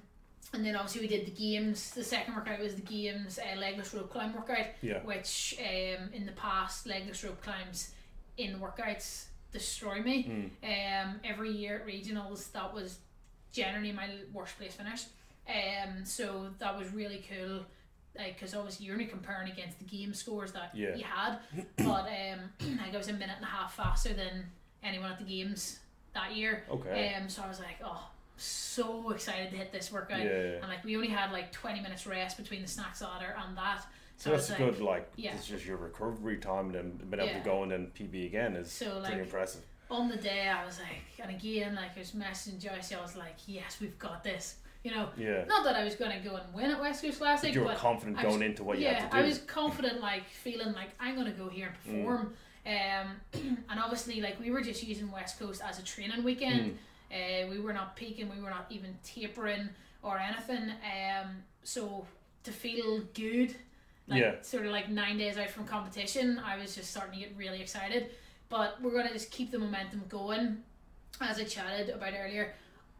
and 0.53 0.65
then 0.65 0.75
obviously 0.75 1.01
we 1.01 1.07
did 1.07 1.25
the 1.25 1.31
games. 1.31 1.91
The 1.91 2.03
second 2.03 2.35
workout 2.35 2.59
was 2.59 2.75
the 2.75 2.81
games 2.81 3.39
uh, 3.39 3.57
legless 3.59 3.93
rope 3.93 4.11
climb 4.11 4.33
workout 4.33 4.67
Yeah. 4.81 4.99
which 5.03 5.55
um, 5.59 6.09
in 6.13 6.25
the 6.25 6.31
past 6.33 6.85
legless 6.85 7.23
rope 7.23 7.41
climbs 7.41 7.91
in 8.37 8.59
workouts 8.59 9.25
destroy 9.59 10.01
me. 10.01 10.51
Um, 10.63 11.19
every 11.23 11.49
year 11.51 11.77
at 11.79 11.87
regionals, 11.87 12.51
that 12.51 12.73
was 12.73 12.99
generally 13.53 13.91
my 13.93 14.09
worst 14.33 14.57
place 14.57 14.73
finish. 14.73 15.03
Um, 15.47 16.03
so 16.03 16.47
that 16.59 16.77
was 16.77 16.91
really 16.91 17.23
cool, 17.29 17.61
because 18.17 18.53
obviously 18.53 18.85
you're 18.85 18.95
only 18.95 19.05
comparing 19.05 19.49
against 19.51 19.79
the 19.79 19.85
game 19.85 20.13
scores 20.13 20.51
that 20.51 20.71
Yeah. 20.75 20.95
you 20.95 21.03
had, 21.05 21.37
but 21.77 22.05
um, 22.09 22.39
like 22.81 22.93
I 22.93 22.97
was 22.97 23.07
a 23.07 23.13
minute 23.13 23.35
and 23.37 23.45
a 23.45 23.49
half 23.49 23.75
faster 23.75 24.13
than 24.13 24.45
anyone 24.83 25.11
at 25.11 25.17
the 25.19 25.23
games 25.25 25.79
that 26.13 26.35
year. 26.35 26.63
Okay. 26.69 27.13
Um, 27.15 27.29
so 27.29 27.43
I 27.43 27.47
was 27.47 27.59
like, 27.59 27.77
oh, 27.83 28.09
so 28.37 29.11
excited 29.11 29.51
to 29.51 29.55
hit 29.57 29.71
this 29.71 29.91
workout. 29.91 30.19
Yeah, 30.19 30.25
yeah. 30.25 30.51
And 30.61 30.67
like 30.67 30.83
we 30.83 30.95
only 30.97 31.07
had 31.07 31.31
like 31.31 31.53
twenty 31.53 31.79
minutes 31.79 32.05
rest 32.05 32.35
between 32.37 32.61
the 32.61 32.67
snatch 32.67 32.99
ladder 33.01 33.33
and 33.41 33.55
that. 33.57 33.85
So 34.17 34.31
that's 34.31 34.49
like, 34.49 34.57
good 34.57 34.79
like 34.79 35.11
yeah. 35.17 35.33
it's 35.35 35.45
just 35.47 35.65
your 35.65 35.77
recovery 35.77 36.37
time 36.37 36.67
and 36.67 36.75
then 36.75 36.91
being 37.09 37.13
able 37.21 37.25
Yeah. 37.27 37.39
to 37.39 37.45
go 37.45 37.63
and 37.63 37.71
then 37.71 37.91
PB 37.97 38.25
again 38.27 38.55
is 38.55 38.71
So, 38.71 39.01
pretty 39.01 39.21
impressive. 39.21 39.61
on 39.91 40.07
the 40.09 40.17
day 40.17 40.47
I 40.47 40.65
was 40.65 40.79
like, 40.79 41.01
and 41.27 41.35
again, 41.35 41.75
like 41.75 41.91
I 41.95 41.99
was 41.99 42.11
messaging 42.11 42.59
Joyce, 42.61 42.93
I 42.93 43.01
was 43.01 43.15
like, 43.15 43.35
yes, 43.47 43.77
we've 43.81 43.97
got 43.99 44.23
this. 44.23 44.55
You 44.83 44.91
know, 44.91 45.09
Yeah. 45.17 45.43
not 45.45 45.63
that 45.65 45.75
I 45.75 45.83
was 45.83 45.95
gonna 45.95 46.19
go 46.23 46.35
and 46.35 46.53
win 46.53 46.71
at 46.71 46.79
West 46.79 47.01
Coast 47.03 47.17
Classic, 47.19 47.53
you 47.53 47.61
were 47.61 47.67
but 47.67 47.77
confident 47.77 48.17
was- 48.17 48.25
going 48.25 48.41
into 48.43 48.63
what 48.63 48.77
you 48.77 48.85
yeah, 48.85 48.93
had 48.93 49.03
to 49.03 49.09
do. 49.11 49.17
Yeah, 49.17 49.23
I 49.23 49.27
was 49.27 49.39
confident, 49.39 49.99
like 49.99 50.27
feeling 50.29 50.73
like 50.73 50.89
I'm 50.99 51.15
gonna 51.15 51.31
go 51.31 51.49
here 51.49 51.67
and 51.67 51.75
perform. 52.03 52.33
Um, 52.65 53.21
and 53.69 53.79
obviously, 53.79 54.21
like 54.21 54.39
we 54.39 54.49
were 54.51 54.61
just 54.61 54.81
using 54.83 55.11
West 55.11 55.39
Coast 55.39 55.61
as 55.63 55.77
a 55.79 55.83
training 55.83 56.23
weekend. 56.23 56.77
Uh, 57.11 57.47
we 57.49 57.59
were 57.59 57.73
not 57.73 57.95
peaking, 57.95 58.29
we 58.29 58.41
were 58.41 58.49
not 58.49 58.65
even 58.69 58.97
tapering 59.03 59.69
or 60.01 60.17
anything. 60.19 60.71
Um, 60.71 61.43
so 61.63 62.05
to 62.43 62.51
feel 62.51 63.01
good, 63.13 63.55
like 64.07 64.21
Yeah. 64.21 64.41
sort 64.41 64.65
of 64.65 64.71
like 64.71 64.89
nine 64.89 65.17
days 65.17 65.37
out 65.37 65.49
from 65.49 65.65
competition, 65.65 66.39
I 66.39 66.57
was 66.57 66.75
just 66.75 66.91
starting 66.91 67.19
to 67.19 67.27
get 67.27 67.37
really 67.37 67.61
excited. 67.61 68.11
But 68.49 68.81
we're 68.81 68.91
gonna 68.95 69.13
just 69.13 69.31
keep 69.31 69.51
the 69.51 69.59
momentum 69.59 70.03
going, 70.07 70.63
as 71.21 71.39
I 71.39 71.43
chatted 71.45 71.89
about 71.89 72.13
earlier. 72.13 72.53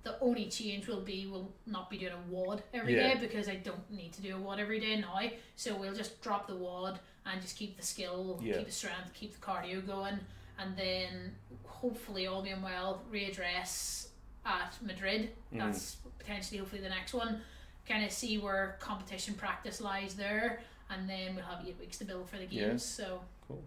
The 0.04 0.20
only 0.20 0.50
change 0.50 0.88
will 0.88 1.02
be 1.02 1.26
we'll 1.26 1.52
not 1.66 1.90
be 1.90 1.98
doing 1.98 2.14
a 2.14 2.32
WOD 2.32 2.62
every 2.74 2.94
day 2.94 3.10
Yeah. 3.10 3.20
because 3.20 3.48
I 3.50 3.56
don't 3.56 3.90
need 3.92 4.14
to 4.14 4.22
do 4.22 4.36
a 4.36 4.40
WOD 4.40 4.60
every 4.60 4.80
day 4.80 4.96
now. 5.00 5.20
So 5.56 5.76
we'll 5.76 5.96
just 5.96 6.22
drop 6.22 6.48
the 6.48 6.56
WOD 6.56 7.00
and 7.26 7.42
just 7.42 7.58
keep 7.58 7.76
the 7.76 7.84
skill, 7.84 8.40
Yeah. 8.44 8.58
keep 8.58 8.66
the 8.68 8.72
strength, 8.72 9.14
keep 9.14 9.34
the 9.34 9.40
cardio 9.40 9.86
going, 9.86 10.20
and 10.60 10.78
then 10.78 11.36
hopefully 11.66 12.28
all 12.28 12.44
being 12.44 12.62
well, 12.62 13.04
readdress 13.12 14.10
at 14.46 14.80
Madrid. 14.82 15.36
Mm. 15.52 15.58
That's 15.60 15.96
potentially 16.20 16.60
hopefully 16.60 16.82
the 16.82 16.90
next 16.90 17.14
one. 17.14 17.42
Kind 17.88 18.06
of 18.06 18.12
see 18.12 18.38
where 18.38 18.78
competition 18.80 19.34
practice 19.34 19.82
lies 19.82 20.16
there, 20.16 20.62
and 20.90 21.10
then 21.10 21.36
we'll 21.36 21.46
have 21.46 21.66
eight 21.68 21.78
weeks 21.80 21.98
to 22.00 22.06
build 22.06 22.30
for 22.30 22.38
the 22.38 22.46
Yeah. 22.46 22.68
games. 22.70 22.84
So 22.84 23.22
cool. 23.48 23.64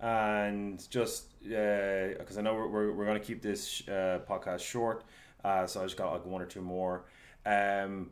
and 0.00 0.88
just 0.90 1.38
because 1.42 2.38
I 2.38 2.42
know 2.42 2.54
we're, 2.54 2.68
we're, 2.68 2.92
we're 2.92 3.04
going 3.06 3.20
to 3.20 3.24
keep 3.26 3.42
this 3.42 3.82
uh, 3.88 4.20
podcast 4.28 4.60
short, 4.60 5.04
uh, 5.44 5.66
so 5.66 5.80
I 5.80 5.84
just 5.84 5.96
got 5.96 6.12
like 6.12 6.24
one 6.26 6.40
or 6.42 6.46
two 6.46 6.60
more. 6.62 7.04
Um, 7.46 8.10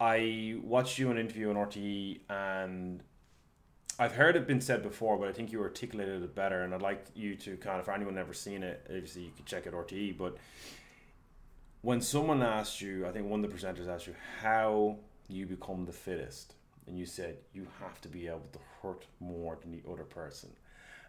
I 0.00 0.56
watched 0.62 0.98
you 0.98 1.10
in 1.10 1.16
an 1.18 1.24
interview 1.24 1.50
on 1.50 1.56
RTE, 1.56 2.20
and 2.28 3.02
I've 3.98 4.12
heard 4.14 4.34
it 4.36 4.46
been 4.46 4.60
said 4.60 4.82
before, 4.82 5.16
but 5.18 5.28
I 5.28 5.32
think 5.32 5.52
you 5.52 5.62
articulated 5.62 6.22
it 6.22 6.34
better, 6.34 6.62
and 6.62 6.74
I'd 6.74 6.82
like 6.82 7.06
you 7.14 7.36
to 7.36 7.56
kind 7.58 7.78
of, 7.78 7.84
for 7.84 7.92
anyone 7.92 8.14
never 8.14 8.34
seen 8.34 8.62
it, 8.62 8.82
obviously 8.88 9.22
you 9.22 9.30
could 9.36 9.46
check 9.46 9.66
it 9.66 9.72
RTE, 9.72 10.18
but 10.18 10.36
when 11.82 12.00
someone 12.00 12.42
asked 12.42 12.80
you, 12.80 13.06
I 13.06 13.12
think 13.12 13.28
one 13.28 13.44
of 13.44 13.50
the 13.50 13.56
presenters 13.56 13.86
asked 13.88 14.06
you 14.06 14.14
how 14.42 14.96
you 15.28 15.46
become 15.46 15.84
the 15.84 15.92
fittest, 15.92 16.54
and 16.86 16.98
you 16.98 17.06
said 17.06 17.36
you 17.52 17.66
have 17.80 18.00
to 18.02 18.08
be 18.08 18.26
able 18.26 18.48
to 18.52 18.58
hurt 18.82 19.06
more 19.20 19.58
than 19.62 19.72
the 19.72 19.82
other 19.90 20.04
person 20.04 20.50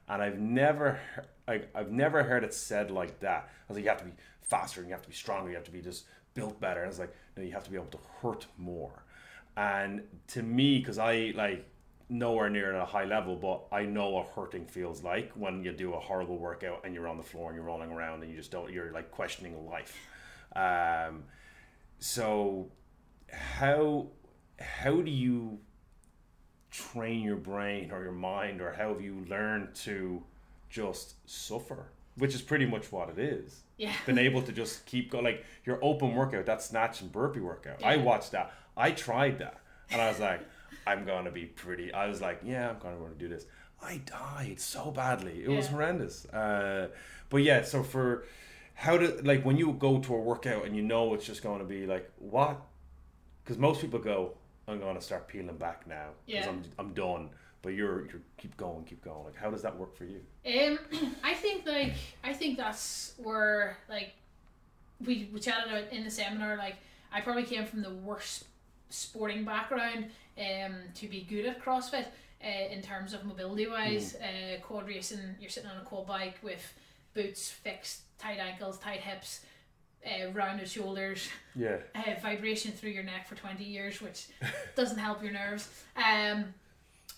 and 0.07 0.21
I've 0.21 0.39
never, 0.39 0.99
like, 1.47 1.69
I've 1.73 1.91
never 1.91 2.23
heard 2.23 2.43
it 2.43 2.53
said 2.53 2.91
like 2.91 3.19
that. 3.21 3.49
I 3.49 3.63
was 3.67 3.77
like, 3.77 3.83
you 3.83 3.89
have 3.89 3.99
to 3.99 4.05
be 4.05 4.13
faster, 4.41 4.81
and 4.81 4.89
you 4.89 4.93
have 4.93 5.01
to 5.01 5.09
be 5.09 5.15
stronger, 5.15 5.49
you 5.49 5.55
have 5.55 5.65
to 5.65 5.71
be 5.71 5.81
just 5.81 6.05
built 6.33 6.59
better. 6.59 6.81
And 6.81 6.89
it's 6.89 6.99
like, 6.99 7.15
no, 7.35 7.43
you 7.43 7.51
have 7.53 7.63
to 7.63 7.71
be 7.71 7.77
able 7.77 7.87
to 7.87 7.99
hurt 8.21 8.45
more. 8.57 9.03
And 9.57 10.03
to 10.27 10.43
me, 10.43 10.79
because 10.79 10.99
I 10.99 11.33
like 11.35 11.67
nowhere 12.09 12.49
near 12.49 12.75
at 12.75 12.81
a 12.81 12.85
high 12.85 13.05
level, 13.05 13.35
but 13.35 13.63
I 13.75 13.83
know 13.85 14.09
what 14.09 14.27
hurting 14.35 14.65
feels 14.67 15.03
like 15.03 15.31
when 15.33 15.63
you 15.63 15.71
do 15.71 15.93
a 15.93 15.99
horrible 15.99 16.37
workout 16.37 16.81
and 16.83 16.93
you're 16.93 17.07
on 17.07 17.17
the 17.17 17.23
floor 17.23 17.49
and 17.49 17.55
you're 17.55 17.65
rolling 17.65 17.89
around 17.89 18.21
and 18.21 18.29
you 18.29 18.37
just 18.37 18.51
don't, 18.51 18.71
you're 18.71 18.91
like 18.91 19.09
questioning 19.09 19.65
life. 19.65 19.97
Um, 20.55 21.23
so 21.97 22.67
how 23.31 24.07
how 24.59 25.01
do 25.01 25.11
you 25.11 25.59
train 26.71 27.21
your 27.21 27.37
brain 27.37 27.91
or 27.91 28.03
your 28.03 28.11
mind 28.11 28.61
or 28.61 28.73
how 28.73 28.89
have 28.89 29.01
you 29.01 29.25
learned 29.29 29.73
to 29.75 30.23
just 30.69 31.15
suffer? 31.25 31.87
Which 32.17 32.33
is 32.33 32.41
pretty 32.41 32.65
much 32.65 32.91
what 32.91 33.09
it 33.09 33.19
is. 33.19 33.61
Yeah, 33.77 33.93
been 34.05 34.17
able 34.17 34.41
to 34.41 34.51
just 34.51 34.85
keep 34.85 35.11
going 35.11 35.25
like 35.25 35.43
your 35.65 35.79
open 35.81 36.15
workout 36.15 36.45
that 36.45 36.61
snatch 36.61 37.01
and 37.01 37.11
burpee 37.11 37.41
workout. 37.41 37.83
I 37.83 37.97
watched 37.97 38.31
that. 38.31 38.53
I 38.77 38.91
tried 38.91 39.39
that. 39.39 39.59
And 39.91 40.01
i 40.01 40.09
was 40.09 40.19
like 40.19 40.41
i'm 40.87 41.05
gonna 41.05 41.29
be 41.31 41.45
pretty 41.45 41.93
i 41.93 42.07
was 42.07 42.19
like 42.21 42.39
yeah 42.43 42.69
i'm 42.69 42.79
gonna 42.79 42.97
want 42.97 43.17
to 43.17 43.19
do 43.19 43.33
this. 43.33 43.45
I 43.81 44.01
died 44.05 44.59
so 44.59 44.91
badly. 44.91 45.43
It 45.43 45.49
was 45.49 45.67
horrendous. 45.67 46.25
Uh, 46.25 46.87
but 47.29 47.37
yeah 47.37 47.63
so 47.63 47.83
for 47.83 48.25
how 48.75 48.97
to 48.97 49.21
like 49.23 49.43
when 49.43 49.57
you 49.57 49.73
go 49.73 49.99
to 49.99 50.13
a 50.13 50.19
workout 50.19 50.65
and 50.65 50.75
you 50.75 50.81
know 50.81 51.13
it's 51.13 51.25
just 51.25 51.41
going 51.41 51.59
to 51.59 51.65
be 51.65 51.85
like 51.85 52.09
what? 52.19 52.61
Because 53.43 53.57
most 53.57 53.81
people 53.81 53.99
go 53.99 54.33
i'm 54.67 54.79
going 54.79 54.95
to 54.95 55.01
start 55.01 55.27
peeling 55.27 55.57
back 55.57 55.85
now 55.87 56.09
because 56.25 56.45
Yeah. 56.45 56.49
I'm, 56.49 56.63
I'm 56.79 56.93
done 56.93 57.29
but 57.61 57.69
you're 57.73 58.05
you're 58.07 58.21
keep 58.37 58.55
going 58.57 58.83
keep 58.85 59.03
going 59.03 59.25
like 59.25 59.35
how 59.35 59.49
does 59.49 59.61
that 59.63 59.75
work 59.77 59.95
for 59.95 60.05
you 60.05 60.21
Um, 60.45 60.79
I 61.23 61.33
think 61.33 61.65
like 61.65 61.93
I 62.23 62.33
think 62.33 62.57
that's 62.57 63.13
where 63.17 63.77
like 63.89 64.13
we 65.05 65.29
we 65.33 65.39
chatted 65.39 65.71
about 65.71 65.91
in 65.91 66.03
the 66.03 66.11
seminar. 66.11 66.55
Like 66.57 66.75
I 67.11 67.21
probably 67.21 67.43
came 67.43 67.65
from 67.65 67.81
the 67.81 67.89
worst 67.93 68.45
sporting 68.89 69.43
background 69.43 70.05
um 70.37 70.75
to 70.95 71.07
be 71.07 71.21
good 71.21 71.45
at 71.45 71.61
CrossFit. 71.61 72.05
Uh, 72.43 72.67
in 72.71 72.81
terms 72.81 73.13
of 73.13 73.25
mobility 73.25 73.65
wise, 73.67 74.15
uh, 74.17 74.59
quad 74.61 74.85
racing, 74.87 75.19
you're 75.39 75.49
sitting 75.49 75.69
on 75.69 75.77
a 75.77 75.83
quad 75.83 76.05
bike 76.05 76.35
with 76.43 76.61
boots 77.15 77.49
fixed, 77.49 78.01
tight 78.19 78.37
ankles, 78.37 78.77
tight 78.77 78.99
hips, 78.99 79.39
uh, 80.05 80.31
rounded 80.33 80.67
shoulders, 80.69 81.27
yeah 81.55 81.77
uh, 81.95 82.19
vibration 82.21 82.71
through 82.71 82.91
your 82.91 83.03
neck 83.03 83.27
for 83.27 83.35
20 83.35 83.63
years, 83.63 84.01
which 84.01 84.27
doesn't 84.75 84.99
help 84.99 85.23
your 85.23 85.33
nerves. 85.33 85.67
Um, 85.95 86.53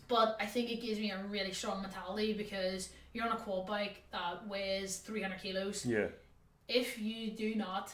but 0.08 0.38
I 0.40 0.46
think 0.46 0.72
it 0.72 0.82
gives 0.82 1.00
me 1.00 1.12
a 1.12 1.22
really 1.30 1.52
strong 1.52 1.82
mentality 1.82 2.34
because 2.34 2.90
you're 3.14 3.26
on 3.26 3.34
a 3.34 3.38
quad 3.38 3.68
bike 3.68 4.04
that 4.12 4.48
weighs 4.48 4.98
300 4.98 5.42
kilos. 5.42 5.86
yeah 5.86 6.08
If 6.68 7.00
you 7.00 7.32
do 7.32 7.56
not 7.56 7.92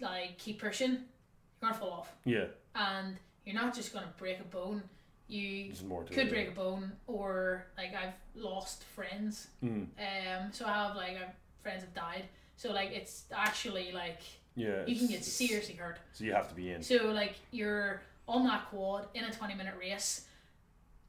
like 0.00 0.38
keep 0.38 0.60
pushing, 0.60 0.90
you're 0.92 1.60
gonna 1.60 1.74
fall 1.74 1.90
off, 1.90 2.12
yeah 2.24 2.46
and 2.74 3.16
you're 3.44 3.54
not 3.54 3.74
just 3.74 3.92
gonna 3.92 4.12
break 4.18 4.40
a 4.40 4.44
bone. 4.44 4.82
You 5.28 5.72
could 6.06 6.18
it 6.18 6.30
break 6.30 6.48
a 6.48 6.52
bone, 6.52 6.92
or 7.06 7.66
like 7.76 7.94
I've 7.94 8.14
lost 8.34 8.84
friends. 8.84 9.48
mm. 9.62 9.86
Um, 9.98 10.52
so 10.52 10.64
I 10.64 10.72
have 10.72 10.96
like 10.96 11.16
I've, 11.16 11.34
friends 11.62 11.82
have 11.82 11.94
died. 11.94 12.24
So 12.58 12.72
like 12.72 12.90
it's 12.92 13.24
actually 13.32 13.92
like 13.92 14.20
yeah 14.56 14.84
you 14.86 14.96
can 14.98 15.06
get 15.08 15.24
seriously 15.24 15.74
hurt. 15.76 15.98
so 16.12 16.24
you 16.24 16.32
have 16.34 16.48
to 16.48 16.54
be 16.54 16.72
in 16.72 16.82
So 16.82 16.96
like 17.20 17.36
you're 17.52 18.02
on 18.26 18.44
that 18.46 18.68
quad 18.70 19.06
in 19.14 19.24
a 19.24 19.32
twenty 19.32 19.54
minute 19.54 19.74
race, 19.80 20.26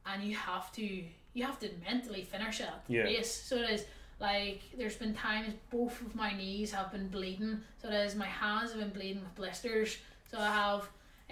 and 0.05 0.23
you 0.23 0.35
have 0.35 0.71
to 0.73 1.03
you 1.33 1.43
have 1.45 1.59
to 1.59 1.69
mentally 1.87 2.23
finish 2.23 2.59
that 2.59 2.83
Yeah. 2.87 3.01
race. 3.03 3.31
So 3.49 3.55
it 3.57 3.69
is 3.71 3.85
like 4.19 4.61
there's 4.77 4.95
been 4.95 5.13
times 5.13 5.53
both 5.71 5.99
of 6.01 6.15
my 6.15 6.31
knees 6.33 6.71
have 6.71 6.91
been 6.91 7.07
bleeding. 7.09 7.61
So 7.81 7.87
it 7.89 7.93
is 8.05 8.15
my 8.15 8.27
hands 8.27 8.71
have 8.71 8.79
been 8.79 8.89
bleeding 8.99 9.21
with 9.23 9.35
blisters. 9.35 9.97
So 10.31 10.37
I 10.39 10.51
have 10.63 10.81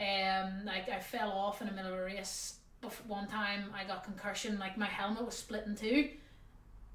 um 0.07 0.65
like 0.65 0.89
I 0.89 0.99
fell 0.99 1.31
off 1.31 1.61
in 1.61 1.67
the 1.67 1.73
middle 1.73 1.93
of 1.93 1.99
a 1.99 2.03
race. 2.05 2.55
Bef- 2.83 3.05
One 3.07 3.27
time 3.27 3.71
I 3.79 3.83
got 3.83 4.03
concussion. 4.03 4.57
Like 4.59 4.77
my 4.77 4.85
helmet 4.87 5.25
was 5.25 5.35
split 5.35 5.63
in 5.67 5.75
two. 5.75 6.09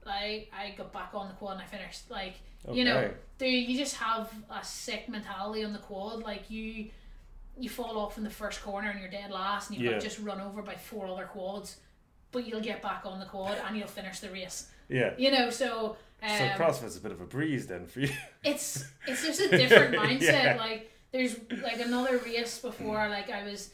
Like 0.05 0.51
I 0.57 0.75
got 0.77 0.93
back 0.93 1.11
on 1.15 1.29
the 1.29 1.35
quad 1.35 1.53
and 1.53 1.63
I 1.63 1.67
finished. 1.67 2.11
Like 2.11 2.35
you 2.71 2.85
know, 2.85 3.11
do 3.39 3.47
you 3.47 3.77
just 3.77 3.97
have 3.97 4.31
a 4.51 4.65
sick 4.65 5.09
mentality 5.09 5.65
on 5.65 5.73
the 5.73 5.79
quad? 5.79 6.23
Like 6.23 6.51
you, 6.51 6.87
you 7.59 7.69
fall 7.69 7.99
off 7.99 8.17
in 8.19 8.25
the 8.25 8.31
first 8.31 8.63
corner 8.63 8.91
and 8.91 9.01
you're 9.01 9.11
dead 9.11 9.31
last, 9.31 9.71
and 9.71 9.79
you've 9.79 9.87
Yeah. 9.87 9.93
got 9.99 10.03
just 10.03 10.19
run 10.21 10.41
over 10.41 10.63
by 10.63 10.75
four 10.77 11.07
other 11.07 11.25
quads, 11.25 11.77
but 12.31 12.47
you'll 12.47 12.61
get 12.61 12.81
back 12.83 13.03
on 13.05 13.19
the 13.19 13.27
quad 13.27 13.59
and 13.67 13.77
you'll 13.77 13.89
finish 13.89 14.21
the 14.21 14.31
race. 14.31 14.69
yeah 14.89 15.15
You 15.19 15.31
know, 15.33 15.51
so 15.51 15.97
um, 16.23 16.29
so 16.39 16.45
CrossFit's 16.57 16.97
a 16.97 17.01
bit 17.01 17.11
of 17.13 17.21
a 17.21 17.25
breeze 17.27 17.67
then 17.67 17.87
for 17.87 18.01
you. 18.01 18.11
it's 18.45 18.85
it's 19.07 19.25
just 19.27 19.41
a 19.41 19.49
different 19.57 19.95
mindset. 19.97 20.21
Yeah. 20.21 20.57
Like 20.59 20.91
there's 21.11 21.37
like 21.63 21.81
another 21.81 22.19
race 22.19 22.59
before, 22.61 23.09
like 23.09 23.29
I 23.29 23.43
was, 23.45 23.71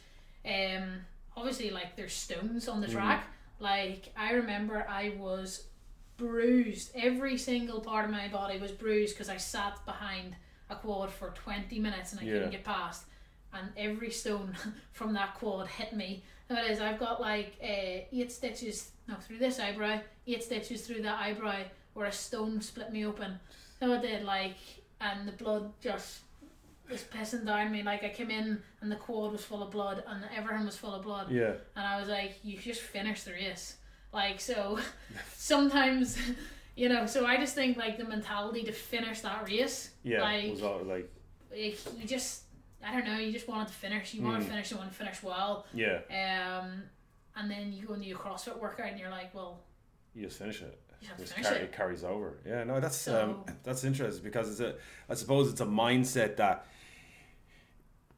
um, 0.46 0.94
obviously 1.36 1.70
like 1.70 1.94
there's 1.94 2.14
stones 2.14 2.66
on 2.68 2.80
the 2.80 2.86
Mhm. 2.86 2.92
track. 2.92 3.26
Like 3.60 4.10
I 4.16 4.32
remember 4.32 4.84
I 4.88 5.10
was 5.18 5.64
bruised. 6.18 6.90
Every 6.94 7.38
single 7.38 7.80
part 7.80 8.04
of 8.04 8.10
my 8.10 8.28
body 8.28 8.58
was 8.58 8.72
bruised 8.72 9.14
because 9.14 9.30
I 9.30 9.38
sat 9.38 9.82
behind 9.86 10.36
a 10.68 10.76
quad 10.76 11.10
for 11.10 11.30
twenty 11.30 11.78
minutes 11.78 12.12
and 12.12 12.20
I 12.20 12.24
Yeah. 12.24 12.32
couldn't 12.34 12.50
get 12.50 12.64
past. 12.64 13.04
And 13.54 13.70
every 13.78 14.10
stone 14.10 14.54
from 14.92 15.14
that 15.14 15.34
quad 15.36 15.68
hit 15.68 15.94
me. 15.94 16.22
It 16.50 16.70
is. 16.70 16.80
I've 16.80 16.98
got 16.98 17.20
like 17.20 17.54
uh, 17.62 18.04
eight 18.12 18.30
stitches 18.32 18.90
no 19.06 19.14
through 19.16 19.38
this 19.38 19.58
eyebrow, 19.58 20.00
eight 20.26 20.42
stitches 20.42 20.86
through 20.86 21.02
that 21.02 21.18
eyebrow 21.18 21.62
where 21.94 22.06
a 22.06 22.12
stone 22.12 22.60
split 22.60 22.92
me 22.92 23.06
open. 23.06 23.38
So 23.80 23.92
it 23.94 24.02
did 24.02 24.24
like, 24.24 24.56
and 25.00 25.26
the 25.26 25.32
blood 25.32 25.72
just 25.80 26.20
was 26.90 27.02
pissing 27.04 27.46
down 27.46 27.70
me. 27.72 27.82
Like 27.82 28.04
I 28.04 28.08
came 28.10 28.30
in 28.30 28.62
and 28.82 28.90
the 28.92 28.96
quad 28.96 29.32
was 29.32 29.44
full 29.44 29.62
of 29.62 29.70
blood 29.70 30.02
and 30.06 30.24
everything 30.36 30.66
was 30.66 30.76
full 30.76 30.94
of 30.94 31.02
blood, 31.04 31.30
Yeah. 31.30 31.52
and 31.76 31.86
I 31.86 31.98
was 32.00 32.08
like, 32.08 32.38
you 32.42 32.58
just 32.58 32.80
finished 32.82 33.24
the 33.24 33.32
race. 33.32 33.76
Like 34.12 34.40
so, 34.40 34.78
sometimes 35.36 36.18
you 36.76 36.88
know, 36.88 37.06
so 37.06 37.26
I 37.26 37.36
just 37.36 37.54
think 37.54 37.76
like 37.76 37.98
the 37.98 38.04
mentality 38.04 38.62
to 38.64 38.72
finish 38.72 39.20
that 39.22 39.44
race, 39.46 39.90
Yeah, 40.04 40.22
like, 40.22 40.50
was 40.52 40.62
all 40.62 40.82
like 40.84 41.10
like 41.50 41.78
you 41.98 42.06
just, 42.06 42.42
I 42.86 42.92
don't 42.92 43.04
know, 43.04 43.18
you 43.18 43.32
just 43.32 43.48
wanted 43.48 43.68
to 43.68 43.74
finish. 43.74 44.14
You 44.14 44.22
want 44.22 44.38
Mm. 44.38 44.44
to 44.44 44.50
finish. 44.50 44.70
You 44.70 44.76
want 44.76 44.90
to 44.92 44.96
finish 44.96 45.22
well. 45.22 45.66
yeah, 45.74 46.00
Um, 46.08 46.82
and 47.36 47.50
then 47.50 47.72
you 47.72 47.86
go 47.86 47.94
into 47.94 48.06
your 48.06 48.18
CrossFit 48.18 48.58
workout 48.60 48.88
and 48.90 48.98
you're 49.00 49.10
like, 49.10 49.34
well, 49.34 49.60
you 50.14 50.24
just 50.26 50.38
finish 50.38 50.62
it. 50.62 50.78
you 51.00 51.08
have 51.08 51.16
to 51.16 51.22
Just 51.24 51.34
finish 51.34 51.48
carry, 51.48 51.60
it. 51.60 51.64
it 51.64 51.72
carries 51.72 52.04
over. 52.04 52.38
Yeah, 52.46 52.64
no, 52.64 52.80
that's 52.80 52.96
So- 52.96 53.22
um, 53.46 53.54
that's 53.64 53.82
interesting 53.84 54.22
because 54.24 54.48
it's 54.50 54.60
a. 54.60 54.74
I 55.08 55.14
suppose 55.14 55.50
it's 55.50 55.60
a 55.60 55.66
mindset 55.66 56.36
that 56.36 56.66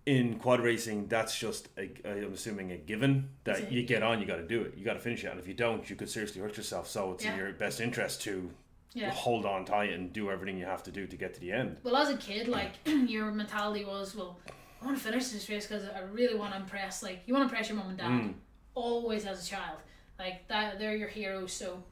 in 0.06 0.38
quad 0.38 0.60
racing, 0.60 1.06
that's 1.08 1.38
just 1.38 1.68
a, 1.78 1.90
I'm 2.04 2.32
assuming 2.32 2.72
a 2.72 2.76
given 2.76 3.28
that 3.44 3.70
you 3.70 3.82
get 3.82 4.02
on, 4.02 4.20
you 4.20 4.26
got 4.26 4.36
to 4.36 4.46
do 4.46 4.62
it, 4.62 4.74
you 4.76 4.84
got 4.84 4.94
to 4.94 5.00
finish 5.00 5.24
it, 5.24 5.28
and 5.30 5.38
if 5.38 5.46
you 5.46 5.54
don't, 5.54 5.88
you 5.88 5.96
could 5.96 6.08
seriously 6.10 6.40
hurt 6.40 6.56
yourself. 6.56 6.88
So 6.88 7.12
it's 7.12 7.24
in 7.24 7.36
your 7.36 7.52
best 7.52 7.80
interest 7.80 8.22
to 8.22 8.50
Yeah. 8.94 9.10
hold 9.10 9.44
on 9.46 9.64
tight 9.64 9.92
and 9.92 10.12
do 10.12 10.30
everything 10.30 10.58
you 10.58 10.64
have 10.64 10.82
to 10.84 10.90
do 10.90 11.06
to 11.06 11.16
get 11.16 11.34
to 11.34 11.40
the 11.40 11.52
end. 11.52 11.76
Well, 11.84 11.96
as 11.96 12.08
a 12.08 12.16
kid, 12.16 12.48
like 12.48 12.72
your 12.86 13.30
mentality 13.30 13.84
was, 13.84 14.16
well, 14.16 14.38
I 14.82 14.86
want 14.86 14.96
to 14.96 15.04
finish 15.04 15.28
this 15.28 15.48
race 15.48 15.66
because 15.66 15.84
I 15.84 16.00
really 16.10 16.34
want 16.36 16.54
to 16.54 16.60
impress. 16.60 17.02
Like 17.02 17.20
you 17.26 17.34
want 17.34 17.42
to 17.48 17.52
impress 17.52 17.68
your 17.68 17.78
mom 17.78 17.90
and 17.90 17.98
dad. 17.98 18.08
Mm. 18.10 18.34
Always 18.74 19.26
as 19.26 19.46
a 19.46 19.48
child, 19.48 19.78
like 20.18 20.48
that, 20.48 20.78
they're 20.78 20.96
your 20.96 21.08
heroes. 21.08 21.52
So, 21.52 21.82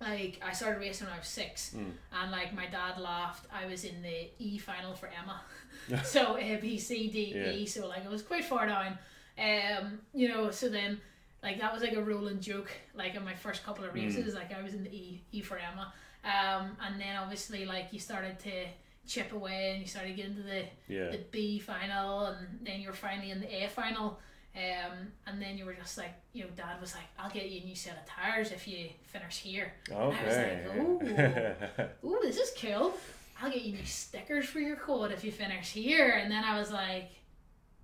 like 0.00 0.40
I 0.44 0.52
started 0.52 0.80
racing 0.80 1.06
when 1.06 1.14
I 1.14 1.18
was 1.18 1.26
six, 1.28 1.74
Mm. 1.76 1.92
and 2.12 2.30
like 2.30 2.52
my 2.54 2.66
dad 2.66 2.98
laughed. 3.00 3.46
I 3.52 3.66
was 3.66 3.84
in 3.84 4.02
the 4.02 4.28
E 4.38 4.58
final 4.58 4.94
for 4.94 5.08
Emma, 5.08 5.40
so 6.04 6.36
A 6.38 6.56
B 6.56 6.78
C 6.78 7.08
D 7.08 7.18
E. 7.34 7.58
Yeah. 7.60 7.66
So 7.66 7.86
like 7.88 8.04
I 8.04 8.08
was 8.08 8.22
quite 8.22 8.44
far 8.44 8.66
down. 8.66 8.98
Um, 9.38 9.98
you 10.12 10.28
know, 10.28 10.50
so 10.50 10.68
then 10.68 11.00
like 11.42 11.60
that 11.60 11.72
was 11.72 11.82
like 11.82 11.92
a 11.94 12.02
rolling 12.02 12.40
joke. 12.40 12.70
Like 12.94 13.14
in 13.14 13.24
my 13.24 13.34
first 13.34 13.64
couple 13.64 13.84
Mm. 13.84 13.88
of 13.88 13.94
races, 13.94 14.34
like 14.34 14.52
I 14.52 14.62
was 14.62 14.74
in 14.74 14.84
the 14.84 14.90
E 14.90 15.22
E 15.32 15.40
for 15.42 15.58
Emma. 15.58 15.92
Um, 16.24 16.76
and 16.84 16.98
then 17.00 17.16
obviously 17.16 17.66
like 17.66 17.88
you 17.92 17.98
started 17.98 18.38
to 18.40 18.66
chip 19.06 19.32
away 19.34 19.72
and 19.72 19.82
you 19.82 19.86
started 19.86 20.16
getting 20.16 20.34
to 20.36 20.42
the 20.42 20.64
Yeah, 20.88 21.10
the 21.10 21.18
B 21.30 21.58
final 21.58 22.26
and 22.26 22.58
then 22.62 22.80
you're 22.80 22.94
finally 22.94 23.30
in 23.30 23.40
the 23.40 23.64
A 23.64 23.68
final. 23.68 24.18
Um, 24.56 25.08
and 25.26 25.42
then 25.42 25.58
you 25.58 25.64
were 25.64 25.74
just 25.74 25.98
like, 25.98 26.14
you 26.32 26.44
know, 26.44 26.50
dad 26.56 26.80
was 26.80 26.94
like, 26.94 27.04
I'll 27.18 27.30
get 27.30 27.50
you 27.50 27.62
a 27.62 27.64
new 27.64 27.74
set 27.74 27.98
of 27.98 28.06
tires 28.06 28.52
if 28.52 28.68
you 28.68 28.88
finish 29.04 29.38
here. 29.38 29.72
okay. 29.90 30.64
like, 30.68 31.90
Ooh, 32.04 32.20
this 32.22 32.36
is 32.36 32.52
cool. 32.60 32.94
I'll 33.42 33.50
get 33.50 33.62
you 33.62 33.72
new 33.72 33.84
stickers 33.84 34.46
for 34.46 34.60
your 34.60 34.76
quad 34.76 35.10
if 35.10 35.24
you 35.24 35.32
finish 35.32 35.72
here. 35.72 36.10
And 36.10 36.30
then 36.30 36.44
I 36.44 36.58
was 36.58 36.70
like, 36.70 37.10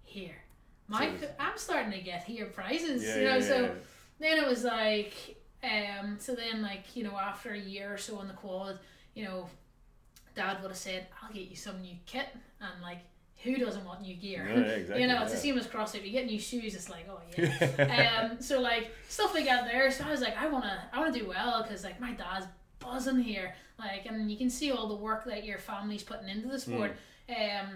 here. 0.05 0.37
My, 0.87 1.11
So 1.21 1.29
I'm 1.39 1.57
starting 1.57 1.93
to 1.93 2.01
get 2.01 2.25
here 2.25 2.47
prizes, 2.47 3.05
yeah, 3.05 3.17
you 3.17 3.25
know, 3.25 3.37
yeah, 3.37 3.43
so 3.43 3.61
yeah. 3.63 3.71
then 4.19 4.39
it 4.39 4.47
was 4.47 4.65
like 4.65 5.37
um 5.63 6.17
so 6.19 6.35
then 6.35 6.63
like 6.63 6.97
you 6.97 7.05
know 7.05 7.17
after 7.17 7.53
a 7.53 7.59
year 7.59 7.93
or 7.93 7.99
so 7.99 8.17
on 8.19 8.27
the 8.29 8.35
quad 8.35 8.79
you 9.15 9.25
know 9.25 9.47
dad 10.35 10.61
would 10.63 10.71
have 10.71 10.77
said 10.77 11.07
i'll 11.23 11.33
get 11.33 11.49
you 11.49 11.57
some 11.57 11.83
new 11.83 11.95
kit 12.07 12.27
and 12.61 12.83
like 12.83 13.01
who 13.43 13.57
doesn't 13.57 13.85
want 13.85 14.03
new 14.03 14.15
gear 14.15 14.47
Yeah, 14.49 14.61
exactly, 14.61 15.03
you 15.03 15.09
know 15.09 15.23
it's 15.23 15.31
yeah. 15.31 15.37
the 15.37 15.41
same 15.43 15.59
as 15.59 15.67
crossfit 15.67 16.05
you 16.05 16.13
get 16.13 16.27
new 16.27 16.39
shoes 16.39 16.75
it's 16.75 16.91
like 16.91 17.07
oh 17.11 17.21
yeah 17.37 18.23
um 18.31 18.41
so 18.41 18.61
like 18.61 18.91
stuff 19.09 19.35
like 19.35 19.45
that 19.47 19.65
there 19.65 19.91
so 19.91 20.05
i 20.05 20.11
was 20.11 20.21
like 20.21 20.37
i 20.37 20.47
want 20.49 20.65
to 20.65 20.79
i 20.93 20.99
want 21.01 21.13
to 21.15 21.19
do 21.21 21.27
well 21.27 21.63
because 21.63 21.83
like 21.85 21.99
my 22.01 22.13
dad's 22.13 22.47
buzzing 22.79 23.19
here 23.21 23.55
like 23.79 24.07
and 24.07 24.31
you 24.31 24.37
can 24.37 24.51
see 24.51 24.71
all 24.71 24.89
the 24.89 24.95
work 24.95 25.25
that 25.25 25.45
your 25.45 25.59
family's 25.59 26.03
putting 26.03 26.29
into 26.29 26.49
the 26.49 26.59
sport 26.59 26.97
Hmm. 27.29 27.61
um 27.61 27.69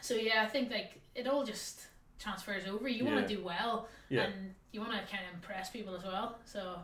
so 0.00 0.14
yeah 0.14 0.42
i 0.42 0.46
think 0.46 0.70
like 0.70 1.00
it 1.14 1.26
all 1.26 1.44
just 1.44 1.86
transfers 2.18 2.66
over 2.66 2.88
you 2.88 3.04
want 3.04 3.16
Yeah. 3.16 3.22
to 3.26 3.28
do 3.36 3.42
well 3.44 3.88
Yeah. 4.10 4.22
and 4.24 4.54
you 4.72 4.80
want 4.80 4.92
to 4.92 4.98
kind 5.10 5.24
of 5.28 5.34
impress 5.34 5.70
people 5.70 5.94
as 5.94 6.04
well. 6.04 6.36
So, 6.44 6.78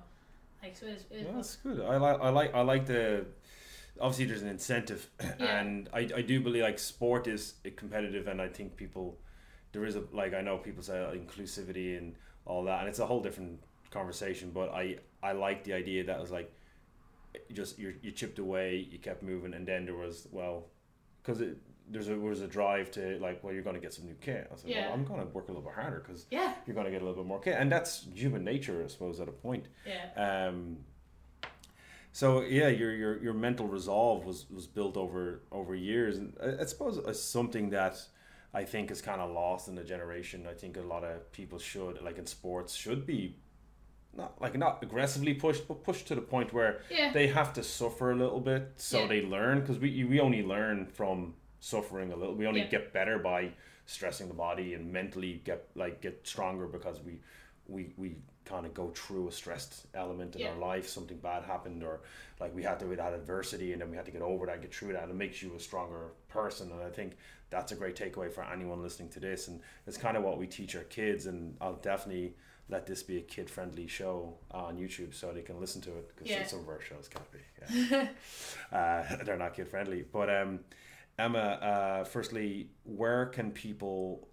like, 0.62 0.74
so 0.74 0.86
it's, 0.86 1.04
that's 1.10 1.56
good. 1.56 1.80
I 1.82 1.96
like 1.98 2.20
I 2.22 2.28
like 2.30 2.54
I 2.54 2.60
like 2.62 2.86
the 2.86 3.26
obviously 4.00 4.24
there's 4.26 4.42
an 4.42 4.48
incentive 4.48 5.08
Yeah. 5.22 5.60
and 5.60 5.88
I, 5.92 6.08
I 6.16 6.22
do 6.22 6.40
believe 6.40 6.62
like 6.62 6.78
sport 6.78 7.26
is 7.26 7.54
competitive 7.76 8.26
and 8.28 8.40
I 8.40 8.48
think 8.48 8.76
people 8.76 9.18
there 9.72 9.84
is 9.84 9.96
a 9.96 10.02
like 10.12 10.34
I 10.34 10.40
know 10.40 10.58
people 10.58 10.82
say 10.82 10.94
inclusivity 11.14 11.96
and 11.98 12.14
all 12.44 12.64
that 12.64 12.80
and 12.80 12.88
it's 12.88 12.98
a 12.98 13.06
whole 13.06 13.20
different 13.20 13.60
conversation 13.90 14.50
but 14.52 14.70
I 14.70 14.98
I 15.22 15.32
like 15.32 15.64
the 15.64 15.72
idea 15.74 16.04
that 16.04 16.16
it 16.16 16.20
was 16.20 16.30
like 16.30 16.52
just 17.52 17.78
you 17.78 17.94
you 18.02 18.10
chipped 18.10 18.38
away 18.38 18.86
you 18.90 18.98
kept 18.98 19.22
moving 19.22 19.54
and 19.54 19.66
then 19.66 19.84
there 19.86 19.94
was 19.94 20.26
well 20.32 20.66
because 21.22 21.40
it 21.40 21.56
there's 21.90 22.08
a 22.08 22.16
was 22.16 22.40
a 22.40 22.46
drive 22.46 22.90
to 22.92 23.18
like 23.20 23.42
well 23.42 23.52
you're 23.52 23.62
going 23.62 23.74
to 23.74 23.80
get 23.80 23.92
some 23.92 24.06
new 24.06 24.14
kit 24.20 24.48
I 24.52 24.56
said 24.56 24.70
Yeah. 24.70 24.86
well 24.86 24.94
I'm 24.94 25.04
going 25.04 25.20
to 25.20 25.26
work 25.26 25.48
a 25.48 25.52
little 25.52 25.62
bit 25.68 25.74
harder 25.74 26.00
because 26.06 26.26
yeah, 26.30 26.54
you're 26.66 26.74
going 26.74 26.86
to 26.86 26.92
get 26.92 27.02
a 27.02 27.04
little 27.04 27.22
bit 27.22 27.28
more 27.28 27.40
kit 27.40 27.56
and 27.58 27.70
that's 27.70 28.06
human 28.14 28.44
nature 28.44 28.82
I 28.84 28.88
suppose 28.88 29.20
at 29.20 29.28
a 29.28 29.32
point 29.32 29.66
yeah, 29.86 30.48
um, 30.48 30.78
so 32.12 32.42
yeah, 32.42 32.68
your 32.68 32.92
your 32.94 33.22
your 33.22 33.34
mental 33.34 33.66
resolve 33.66 34.24
was 34.24 34.46
was 34.50 34.66
built 34.66 34.96
over 34.96 35.40
over 35.50 35.74
years, 35.74 36.18
and 36.18 36.34
I, 36.42 36.62
I 36.62 36.64
suppose 36.66 36.98
it's 36.98 37.20
something 37.22 37.70
that 37.70 37.98
I 38.54 38.64
think 38.64 38.90
is 38.90 39.00
kind 39.00 39.20
of 39.20 39.30
lost 39.30 39.68
in 39.68 39.74
the 39.74 39.84
generation. 39.84 40.46
I 40.48 40.54
think 40.54 40.76
a 40.76 40.82
lot 40.82 41.04
of 41.04 41.30
people 41.32 41.58
should, 41.58 42.02
like 42.02 42.18
in 42.18 42.26
sports, 42.26 42.74
should 42.74 43.06
be 43.06 43.36
not 44.14 44.40
like 44.42 44.56
not 44.58 44.82
aggressively 44.82 45.32
pushed, 45.34 45.66
but 45.66 45.82
pushed 45.84 46.06
to 46.08 46.14
the 46.14 46.20
point 46.20 46.52
where 46.52 46.80
yeah, 46.90 47.12
they 47.12 47.28
have 47.28 47.52
to 47.54 47.62
suffer 47.62 48.12
a 48.12 48.16
little 48.16 48.40
bit 48.40 48.72
so 48.76 49.00
Yeah. 49.00 49.06
they 49.06 49.22
learn 49.22 49.60
because 49.60 49.78
we 49.78 50.04
we 50.04 50.20
only 50.20 50.42
learn 50.42 50.86
from 50.86 51.34
suffering 51.60 52.12
a 52.12 52.16
little. 52.16 52.34
We 52.34 52.46
only 52.46 52.60
Yeah. 52.60 52.66
get 52.76 52.92
better 52.92 53.18
by 53.18 53.52
stressing 53.86 54.28
the 54.28 54.34
body 54.34 54.74
and 54.74 54.92
mentally 54.92 55.40
get 55.44 55.68
like 55.74 56.02
get 56.02 56.26
stronger 56.26 56.66
because 56.66 57.00
we 57.00 57.20
we 57.68 57.92
we 57.96 58.16
kind 58.44 58.66
of 58.66 58.74
go 58.74 58.90
through 58.90 59.28
a 59.28 59.32
stressed 59.32 59.86
element 59.94 60.34
in 60.34 60.42
Yeah. 60.42 60.50
our 60.50 60.58
life. 60.58 60.88
Something 60.88 61.18
bad 61.18 61.44
happened 61.44 61.82
or 61.84 62.00
like 62.40 62.54
we 62.54 62.62
had 62.62 62.80
to 62.80 62.86
we 62.86 62.96
had 62.96 63.12
adversity 63.14 63.72
and 63.72 63.80
then 63.80 63.90
we 63.90 63.96
had 63.96 64.04
to 64.06 64.10
get 64.12 64.22
over 64.22 64.46
that, 64.46 64.60
get 64.62 64.74
through 64.74 64.94
that. 64.94 65.08
It 65.08 65.14
makes 65.14 65.42
you 65.42 65.54
a 65.54 65.60
stronger 65.60 66.12
person, 66.28 66.72
and 66.72 66.82
I 66.82 66.90
think 66.90 67.16
that's 67.50 67.70
a 67.72 67.76
great 67.76 67.94
takeaway 67.96 68.32
for 68.32 68.42
anyone 68.44 68.82
listening 68.82 69.10
to 69.10 69.20
this. 69.20 69.48
And 69.48 69.60
it's 69.86 69.96
kind 69.96 70.16
of 70.16 70.22
what 70.24 70.38
we 70.38 70.46
teach 70.46 70.74
our 70.74 70.84
kids, 70.84 71.26
and 71.26 71.56
I'll 71.60 71.74
definitely 71.76 72.34
let 72.68 72.86
this 72.86 73.02
be 73.02 73.18
a 73.18 73.20
kid 73.20 73.50
friendly 73.50 73.86
show 73.86 74.38
on 74.50 74.78
YouTube 74.78 75.14
so 75.14 75.30
they 75.32 75.42
can 75.42 75.60
listen 75.60 75.80
to 75.82 75.90
it 75.90 76.08
because 76.08 76.28
Yeah. 76.30 76.44
some 76.46 76.60
of 76.60 76.68
our 76.68 76.80
shows 76.80 77.08
can't 77.08 77.30
be. 77.30 77.38
Yeah. 77.90 78.08
uh, 78.72 79.16
they're 79.24 79.36
not 79.36 79.54
kid 79.54 79.68
friendly. 79.68 80.02
But 80.10 80.30
um, 80.30 80.60
Emma, 81.18 81.38
uh, 81.38 82.04
firstly, 82.04 82.70
where 82.84 83.26
can 83.26 83.50
people, 83.50 84.26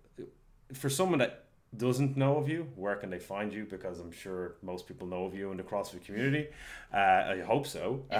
for 0.73 0.89
someone 0.89 1.19
that 1.19 1.45
doesn't 1.77 2.17
know 2.17 2.37
of 2.37 2.49
you, 2.49 2.67
where 2.75 2.95
can 2.95 3.09
they 3.11 3.19
find 3.19 3.53
you? 3.53 3.65
Because 3.65 3.99
I'm 3.99 4.11
sure 4.11 4.55
most 4.61 4.87
people 4.87 5.07
know 5.07 5.25
of 5.25 5.35
you 5.35 5.51
in 5.51 5.57
the 5.57 5.63
CrossFit 5.63 6.03
community. 6.03 6.47
Uh, 6.93 6.97
I 6.97 7.43
hope 7.45 7.67
so. 7.67 8.05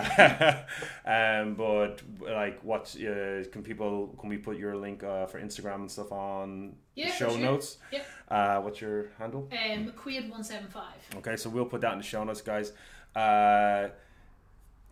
um, 1.05 1.55
but 1.55 2.01
like, 2.21 2.63
what 2.63 2.95
uh, 2.99 3.43
can 3.51 3.63
people? 3.63 4.15
Can 4.19 4.29
we 4.29 4.37
put 4.37 4.57
your 4.57 4.75
link 4.77 5.03
uh, 5.03 5.25
for 5.25 5.41
Instagram 5.41 5.75
and 5.75 5.91
stuff 5.91 6.11
on 6.11 6.75
Yeah, 6.95 7.11
show 7.11 7.29
sure. 7.29 7.39
notes? 7.39 7.77
Yep. 7.91 8.05
Uh, 8.29 8.59
what's 8.61 8.81
your 8.81 9.07
handle? 9.17 9.49
um, 9.51 9.91
McQuaid 9.91 10.29
one 10.29 10.43
seven 10.43 10.67
five. 10.69 10.97
Okay, 11.17 11.35
so 11.35 11.49
we'll 11.49 11.65
put 11.65 11.81
that 11.81 11.93
in 11.93 11.97
the 11.99 12.03
show 12.03 12.23
notes, 12.23 12.41
guys. 12.41 12.71
Uh, 13.15 13.89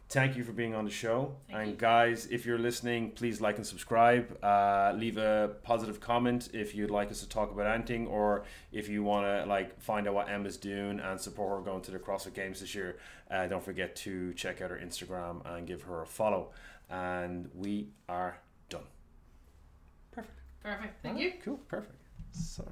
thank 0.10 0.38
you 0.38 0.44
for 0.44 0.52
being 0.52 0.74
on 0.74 0.86
the 0.86 0.92
show. 0.92 1.36
Thank 1.48 1.60
and 1.60 1.72
you. 1.72 1.78
guys, 1.78 2.28
if 2.28 2.46
you're 2.46 2.58
listening, 2.58 3.12
please 3.12 3.42
like 3.42 3.58
and 3.58 3.66
subscribe. 3.66 4.38
Uh, 4.44 4.94
leave 4.96 5.18
a 5.18 5.56
positive 5.64 6.00
comment 6.00 6.50
if 6.54 6.74
you'd 6.76 6.92
like 6.92 7.12
us 7.12 7.20
to 7.22 7.30
talk 7.30 7.52
about 7.52 7.68
anything, 7.68 8.08
or 8.08 8.44
if 8.72 8.90
you 8.90 9.04
want 9.04 9.26
to 9.26 9.46
like 9.50 9.80
find 9.82 10.08
out 10.08 10.14
what 10.14 10.30
Emma's 10.30 10.58
doing 10.58 11.00
and 11.00 11.20
support 11.20 11.60
her 11.60 11.66
going 11.66 11.82
to 11.82 11.92
the 11.92 12.00
CrossFit 12.00 12.34
Games 12.34 12.62
this 12.62 12.74
year. 12.74 12.98
Uh, 13.30 13.48
don't 13.48 13.64
forget 13.64 13.96
to 13.98 14.34
check 14.34 14.62
out 14.62 14.70
her 14.70 14.80
Instagram 14.84 15.46
and 15.46 15.68
give 15.68 15.82
her 15.84 16.02
a 16.02 16.06
follow. 16.06 16.52
And 16.90 17.50
we 17.54 17.90
are 18.08 18.40
done. 18.70 18.84
Perfect. 20.12 20.40
Perfect. 20.64 21.04
Thank 21.04 21.18
Alright, 21.18 21.36
you. 21.36 21.42
Cool. 21.44 21.60
Perfect. 21.68 22.02
So. 22.32 22.66